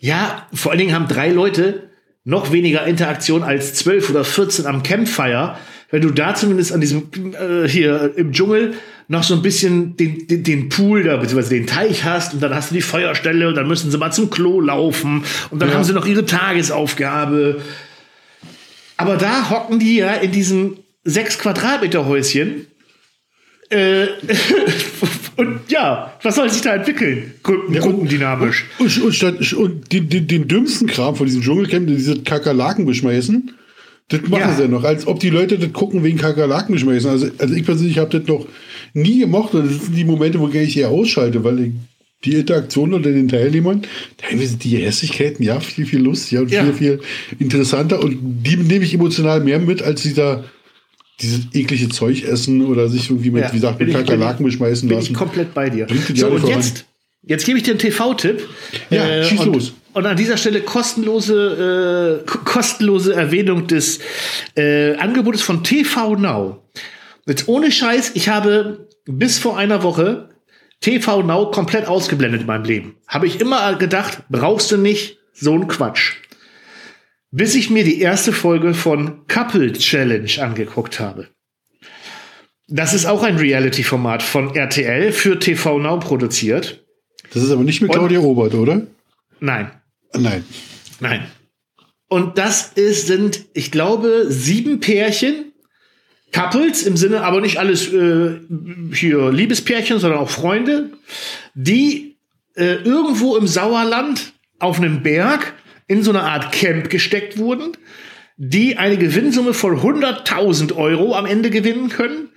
[0.00, 1.90] Ja, vor allen Dingen haben drei Leute
[2.24, 5.56] noch weniger Interaktion als zwölf oder 14 am Campfire.
[5.90, 8.74] Wenn du da zumindest an diesem, äh, hier im Dschungel
[9.08, 12.52] noch so ein bisschen den, den, den Pool da, beziehungsweise den Teich hast und dann
[12.52, 15.76] hast du die Feuerstelle und dann müssen sie mal zum Klo laufen und dann Ja.
[15.76, 17.60] haben sie noch ihre Tagesaufgabe.
[18.96, 22.66] Aber da hocken die ja in diesem sechs Quadratmeter Häuschen.
[23.70, 24.06] Äh,
[25.36, 27.34] und ja, was soll sich da entwickeln?
[27.42, 28.64] Gruppen, gruppendynamisch.
[28.78, 33.50] Und, und, statt, und den, den, den dümmsten Kram von diesem Dschungelcamp, diese Kakerlaken beschmeißen,
[34.08, 34.54] das machen Ja.
[34.54, 37.10] sie ja noch, als ob die Leute das gucken wegen Kakerlaken schmeißen.
[37.10, 38.46] Also, also ich persönlich habe das noch
[38.94, 41.72] nie gemocht und das sind die Momente, wo ich eher ausschalte, weil ich
[42.24, 43.82] die Interaktion unter den Teilnehmern,
[44.16, 46.64] teilweise sind die Hässlichkeiten, ja, viel, viel lustiger und Ja.
[46.64, 47.00] viel, viel
[47.38, 50.44] interessanter und die nehme ich emotional mehr mit, als dieser
[51.20, 54.38] dieses eklige Zeug essen oder sich irgendwie mit, Ja, wie gesagt, bin mit ich- Kakerlaken
[54.38, 55.12] bin beschmeißen Bin lassen.
[55.12, 55.86] ich komplett bei dir.
[56.14, 56.84] So, und jetzt,
[57.22, 58.46] jetzt gebe ich dir einen TV-Tipp.
[58.90, 59.72] Ja, schieß und, los.
[59.94, 64.00] Und an dieser Stelle kostenlose, äh, ko- kostenlose Erwähnung des
[64.56, 66.62] äh, Angebotes von TV Now.
[67.26, 70.28] Jetzt ohne Scheiß, ich habe bis vor einer Woche
[70.80, 72.96] TV Now komplett ausgeblendet in meinem Leben.
[73.08, 76.16] Habe ich immer gedacht, brauchst du nicht so ein Quatsch.
[77.30, 81.28] Bis ich mir die erste Folge von Couple Challenge angeguckt habe.
[82.68, 86.84] Das ist auch ein Reality-Format von RTL für TV Now produziert.
[87.32, 88.86] Das ist aber nicht mit Und- Claudia Robert, oder?
[89.40, 89.70] Nein,
[90.14, 90.44] Nein.
[91.00, 91.26] nein.
[92.08, 95.52] Und das ist, sind, ich glaube, sieben Pärchen,
[96.32, 98.40] Couples im Sinne, aber nicht alles äh,
[98.92, 100.90] hier Liebespärchen, sondern auch Freunde,
[101.54, 102.16] die
[102.54, 105.54] äh, irgendwo im Sauerland auf einem Berg
[105.88, 107.72] in so eine Art Camp gesteckt wurden,
[108.36, 112.30] die eine Gewinnsumme von 100.000 Euro am Ende gewinnen können,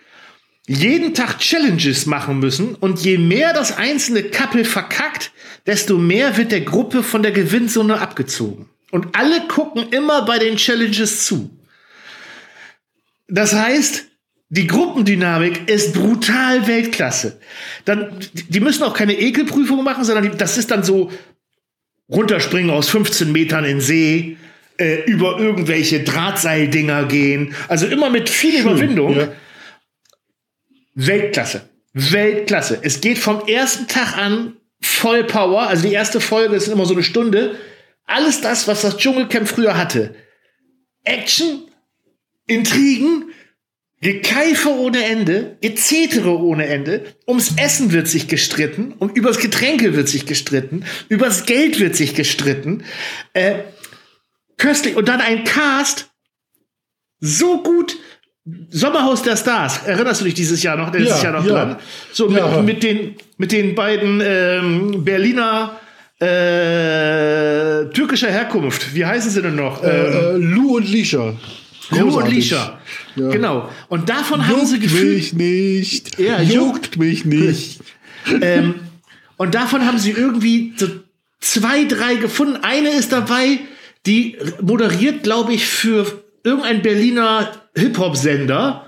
[0.67, 5.31] jeden Tag Challenges machen müssen und je mehr das einzelne Couple verkackt,
[5.65, 8.69] desto mehr wird der Gruppe von der Gewinnsumme abgezogen.
[8.91, 11.49] Und alle gucken immer bei den Challenges zu.
[13.27, 14.05] Das heißt,
[14.49, 17.39] die Gruppendynamik ist brutal Weltklasse.
[17.85, 21.11] Dann, die- müssen auch keine Ekelprüfung machen, sondern das ist dann so
[22.09, 24.37] runterspringen aus 15 Metern in See,
[24.77, 27.53] äh, über irgendwelche Drahtseildinger gehen.
[27.67, 29.15] Also immer mit viel Überwindung.
[29.15, 29.31] Ja.
[30.95, 31.69] Weltklasse.
[31.93, 32.79] Weltklasse.
[32.81, 35.67] Es geht vom ersten Tag an voll Power.
[35.67, 37.57] Also die erste Folge ist immer so eine Stunde.
[38.05, 40.15] Alles das, was das Dschungelcamp früher hatte.
[41.03, 41.63] Action,
[42.47, 43.31] Intrigen,
[44.01, 47.03] Gekeife ohne Ende, Gezetere ohne Ende.
[47.27, 52.15] Ums Essen wird sich gestritten, um übers Getränke wird sich gestritten, übers Geld wird sich
[52.15, 52.83] gestritten.
[53.33, 53.55] Äh,
[54.57, 54.95] köstlich.
[54.95, 56.09] Und dann ein Cast
[57.19, 57.97] so gut.
[58.69, 60.89] Sommerhaus der Stars, erinnerst du dich dieses Jahr noch?
[60.91, 61.51] Dieses Ja, Jahr noch ja.
[61.65, 61.75] dran?
[62.11, 62.61] So mit, Ja.
[62.61, 65.79] mit den mit den beiden ähm, Berliner
[66.19, 68.95] äh, türkischer Herkunft.
[68.95, 69.83] Wie heißen sie denn noch?
[69.83, 71.35] ähm, Äh, Lou und Lisha.
[71.91, 72.35] Lou und Großartig.
[72.35, 72.79] Lisha.
[73.15, 73.29] Ja.
[73.29, 73.69] Genau.
[73.87, 75.15] Und davon haben sie Juckt gefühlt.
[75.15, 76.19] mich nicht.
[76.19, 77.79] Ja, juckt mich nicht.
[78.41, 78.75] ähm,
[79.37, 80.87] und davon haben sie irgendwie so
[81.39, 82.57] zwei, drei gefunden.
[82.61, 83.59] Eine ist dabei,
[84.05, 88.85] die moderiert, glaube ich, für irgendein Berliner Hip-Hop-Sender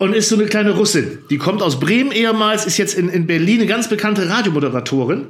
[0.00, 1.18] und ist so eine kleine Russin.
[1.28, 5.26] Die kommt aus Bremen ehemals, ist jetzt in, in Berlin eine ganz bekannte Radiomoderatorin.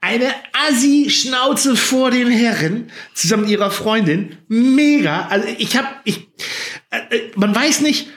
[0.00, 0.28] Eine
[0.68, 4.36] Assi-Schnauze vor den Herren, zusammen mit ihrer Freundin.
[4.48, 5.26] Mega.
[5.28, 6.28] Also ich hab, ich,
[7.36, 8.08] man weiß nicht,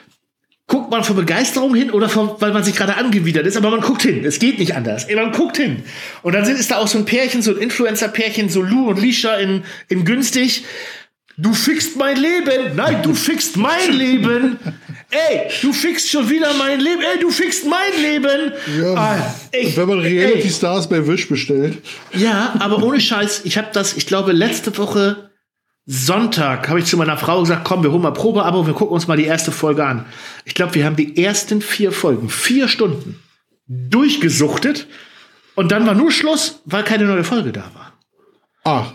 [0.68, 3.80] guckt man vor Begeisterung hin oder vor, weil man sich gerade angewidert ist, aber man
[3.80, 4.24] guckt hin.
[4.24, 5.04] Es geht nicht anders.
[5.04, 5.84] Ey, Man guckt hin.
[6.22, 9.00] Und dann sind, ist da auch so ein Pärchen, so ein Influencer-Pärchen, so Lou und
[9.00, 10.64] Lisha in, in günstig.
[11.38, 12.74] Du fixt mein Leben.
[12.76, 14.58] Nein, du fixt mein Leben.
[15.10, 17.02] Ey, du fixt schon wieder mein Leben.
[17.02, 18.52] Ey, du fixt mein Leben.
[18.80, 20.50] Ja, Ah, ey, wenn man Reality ey.
[20.50, 21.76] Stars bei Wish bestellt.
[22.14, 25.25] Ja, aber ohne Scheiß, ich habe das, ich glaube, letzte Woche
[25.86, 29.06] Sonntag habe ich zu meiner Frau gesagt, komm, wir holen mal Probeabo, wir gucken uns
[29.06, 30.04] mal die erste Folge an.
[30.44, 33.20] Ich glaube, wir haben die ersten vier Folgen, vier Stunden
[33.68, 34.88] durchgesuchtet
[35.54, 37.92] und dann war nur Schluss, weil keine neue Folge da war.
[38.64, 38.92] Ach,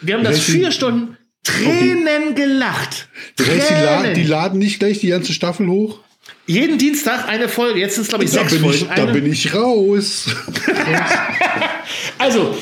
[0.00, 3.08] Wir haben das vier Stunden Tränen gelacht.
[3.36, 4.14] das heißt, die, la Tränen.
[4.14, 6.00] die laden nicht gleich die ganze Staffel hoch?
[6.46, 8.74] Jeden Dienstag eine Folge, jetzt sind es glaube ich Da sechs Folgen.
[8.74, 9.12] ich, da eine.
[9.12, 10.26] bin ich raus.
[12.18, 12.56] Also,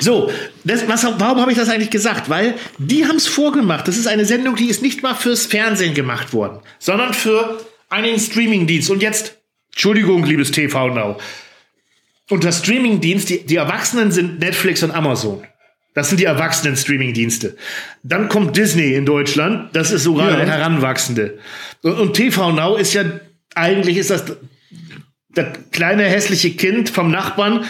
[0.00, 0.30] so,
[0.64, 2.28] das, was, warum habe ich das eigentlich gesagt?
[2.30, 3.88] Weil die haben es vorgemacht.
[3.88, 7.58] Das ist eine Sendung, die ist nicht mal fürs Fernsehen gemacht worden, sondern für
[7.90, 8.90] einen Streamingdienst.
[8.90, 9.38] Und jetzt,
[9.72, 11.18] Entschuldigung, liebes TV Now.
[12.30, 15.42] Unter Streamingdienst, die, die Erwachsenen sind Netflix und Amazon.
[15.94, 17.56] Das sind die erwachsenen Streamingdienste.
[18.02, 19.74] Dann kommt Disney in Deutschland.
[19.74, 20.36] Das ist sogar Ja.
[20.36, 21.38] der Heranwachsende.
[21.82, 23.04] Und, und TV Now ist ja,
[23.54, 24.24] eigentlich ist das
[25.30, 27.64] das kleine hässliche Kind vom Nachbarn,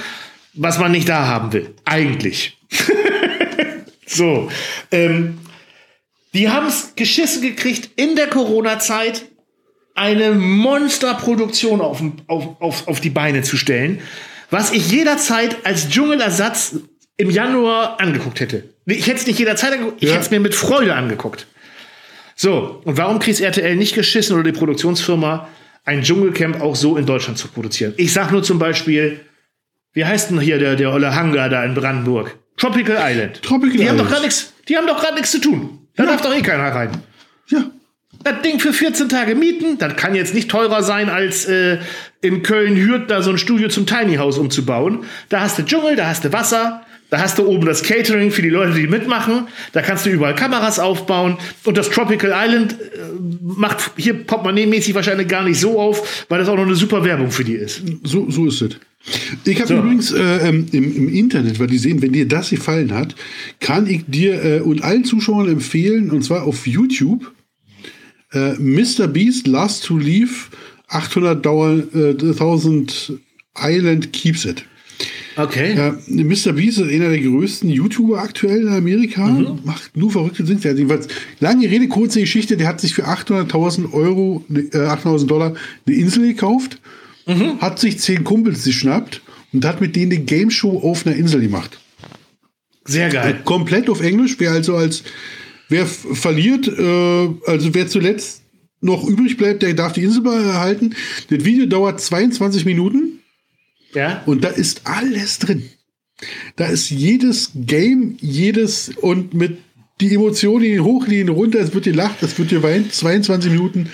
[0.59, 1.74] was man nicht da haben will.
[1.84, 2.59] Eigentlich.
[4.06, 4.50] so.
[4.90, 5.38] Ähm,
[6.34, 9.24] die haben es geschissen gekriegt, in der Corona-Zeit
[9.94, 14.00] eine Monsterproduktion auf, auf, auf, auf die Beine zu stellen,
[14.50, 16.76] was ich jederzeit als Dschungelersatz
[17.16, 18.64] im Januar angeguckt hätte.
[18.86, 20.14] Ich hätte es nicht jederzeit angeguckt, ich Ja.
[20.14, 21.46] hätte es mir mit Freude angeguckt.
[22.36, 25.48] So, und warum kriegt RTL nicht geschissen oder die Produktionsfirma,
[25.84, 27.94] ein Dschungelcamp auch so in Deutschland zu produzieren?
[27.96, 29.20] Ich sag nur zum Beispiel,
[29.93, 32.39] wie heißt denn hier der, der olle Hangar da in Brandenburg?
[32.57, 33.43] Tropical Island.
[33.43, 34.11] Tropical die haben doch Island.
[34.11, 35.89] gerade nichts, die haben doch gerade nichts zu tun.
[35.97, 36.91] Da darf doch eh keiner rein.
[37.49, 37.64] Ja.
[38.24, 41.78] Das Ding für 14 Tage mieten, das kann jetzt nicht teurer sein, als äh,
[42.20, 45.05] in Köln-Hürth da so ein Studio zum Tiny House umzubauen.
[45.28, 48.42] Da hast du Dschungel, da hast du Wasser, da hast du oben das Catering für
[48.42, 49.48] die Leute, die mitmachen.
[49.72, 51.38] Da kannst du überall Kameras aufbauen.
[51.64, 52.76] Und das Tropical Island äh,
[53.42, 57.30] macht hier portemonnaie-mäßig wahrscheinlich gar nicht so auf, weil das auch noch eine super Werbung
[57.30, 57.82] für die ist.
[58.04, 58.76] So, so ist es.
[59.44, 59.78] Ich habe So.
[59.78, 63.14] übrigens äh, ähm, im, im Internet, weil die sehen, wenn dir das gefallen hat,
[63.61, 67.32] kann ich dir äh, und allen Zuschauern empfehlen, und zwar auf YouTube,
[68.32, 69.06] äh, Mr.
[69.06, 70.48] Beast Last to Leave
[70.88, 73.14] 800 Dauer, äh, 1000
[73.59, 74.64] Island Keeps It.
[75.39, 75.76] Okay.
[75.76, 76.53] Ja, Mr.
[76.53, 79.24] Beast ist einer der größten YouTuber aktuell in Amerika.
[79.26, 79.61] Mhm.
[79.64, 80.59] Macht nur verrückte Dinge.
[80.61, 81.07] Der hat jedenfalls,
[81.39, 82.57] lange Rede, kurze Geschichte.
[82.57, 85.55] Der hat sich für 800.000 Euro, äh, 800.000 Dollar
[85.86, 86.80] eine Insel gekauft,
[87.26, 87.61] Mhm.
[87.61, 89.22] hat sich zehn Kumpels geschnappt
[89.53, 91.78] und hat mit denen eine Game Show auf einer Insel gemacht.
[92.84, 93.41] Sehr geil.
[93.45, 94.36] Komplett auf Englisch.
[94.39, 95.05] Wer also als,
[95.68, 98.43] wer verliert, äh, also wer zuletzt
[98.80, 100.95] noch übrig bleibt, der darf die Insel behalten.
[101.30, 103.18] Das Video dauert 22 Minuten.
[103.99, 104.22] Ja.
[104.26, 105.64] Und da ist alles drin.
[106.57, 109.59] Da ist jedes Game, jedes und mit
[110.01, 113.88] die Emotionen die hoch, die runter, es wird gelacht, es wird geweint, 22 Minuten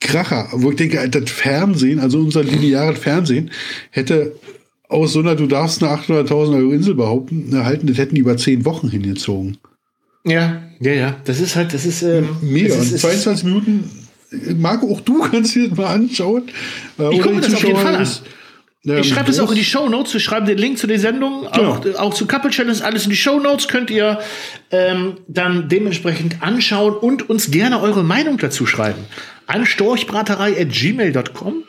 [0.00, 0.48] Kracher.
[0.52, 3.50] Wo ich denke, das Fernsehen, also unser lineares Fernsehen,
[3.90, 4.34] hätte
[4.88, 8.36] aus so einer, du darfst eine 800.000 Euro Insel behaupten, erhalten, das hätten die über
[8.36, 9.58] 10 Wochen hingezogen.
[10.24, 11.16] Ja, ja, ja.
[11.24, 12.02] Das ist halt, das ist.
[12.02, 12.74] Ähm, Mega.
[12.74, 13.90] das ist, ist, 22 Minuten,
[14.56, 16.44] Marco, auch du kannst dir das mal anschauen.
[16.98, 18.02] Äh, Ich gucke die das auf jeden Fall an.
[18.02, 18.22] ist,
[18.86, 19.64] Ich schreibe das auch in die.
[19.64, 20.12] Show Notes.
[20.12, 21.98] Wir schreiben den Link zu den Sendungen, auch, Genau.
[21.98, 23.66] auch zu Couple Challenge, alles in die Show Notes.
[23.68, 24.18] Könnt ihr
[24.70, 29.04] ähm, dann dementsprechend anschauen und uns gerne eure Meinung dazu schreiben.
[29.46, 31.64] An storchbraterei.gmail.com.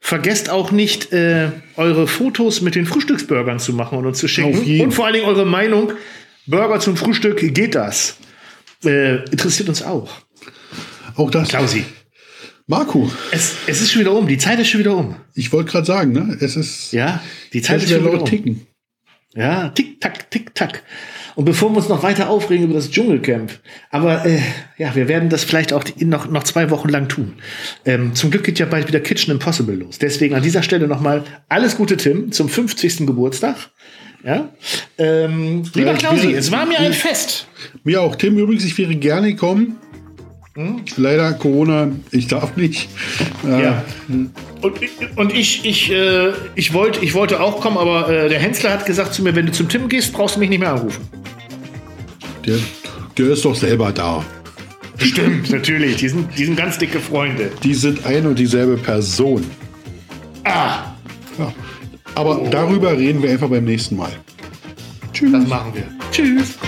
[0.00, 4.80] Vergesst auch nicht, äh, eure Fotos mit den Frühstücksburgern zu machen und uns zu schicken.
[4.80, 5.92] Und vor allen Dingen eure Meinung.
[6.46, 8.16] Burger zum Frühstück, geht das?
[8.84, 10.08] Äh, interessiert uns auch.
[11.16, 11.48] Auch das.
[11.48, 11.84] Klausi,
[12.70, 14.28] Marco, es, es ist schon wieder um.
[14.28, 15.16] Die Zeit ist schon wieder um.
[15.34, 16.36] ich wollte gerade sagen, ne?
[16.40, 16.92] Es ist.
[16.92, 17.22] Ja,
[17.54, 18.24] die Zeit ist schon wieder um.
[18.26, 18.66] ticken.
[19.34, 20.82] Ja, tick, tack, tick, tack.
[21.34, 23.58] Und bevor wir uns noch weiter aufregen über das Dschungelcamp,
[23.90, 24.40] aber äh,
[24.76, 27.34] ja, wir werden das vielleicht auch die, noch, noch zwei Wochen lang tun.
[27.86, 29.98] Ähm, zum Glück geht ja bald wieder Kitchen Impossible los.
[29.98, 33.06] Deswegen an dieser Stelle nochmal alles Gute, Tim, zum 50.
[33.06, 33.56] Geburtstag.
[34.24, 34.48] Ja?
[34.98, 37.46] Ähm, lieber Ja, ich Klausi, wäre- es war mir ein Fest.
[37.84, 38.16] Mir auch.
[38.16, 39.76] Tim übrigens, ich wäre gerne gekommen.
[40.58, 40.80] Hm?
[40.96, 42.88] Leider Corona, ich darf nicht.
[43.46, 43.84] Äh, Ja.
[44.60, 48.40] Und, ich- und ich, ich, äh, ich, wollte, ich wollte auch kommen, aber äh, der
[48.40, 50.72] Hensler hat gesagt zu mir, wenn du zum Tim gehst, brauchst du mich nicht mehr
[50.72, 51.06] anrufen.
[52.44, 52.56] Der,
[53.16, 54.24] der ist doch selber da.
[54.98, 55.94] Stimmt, natürlich.
[55.98, 57.52] Die sind, die sind ganz dicke Freunde.
[57.62, 59.44] Die sind ein und dieselbe Person.
[60.42, 60.86] Ah,
[61.38, 61.52] Ja.
[62.16, 64.10] Aber darüber reden wir einfach beim nächsten Mal.
[65.12, 65.30] Tschüss.
[65.30, 65.84] das machen wir.
[66.10, 66.58] Tschüss.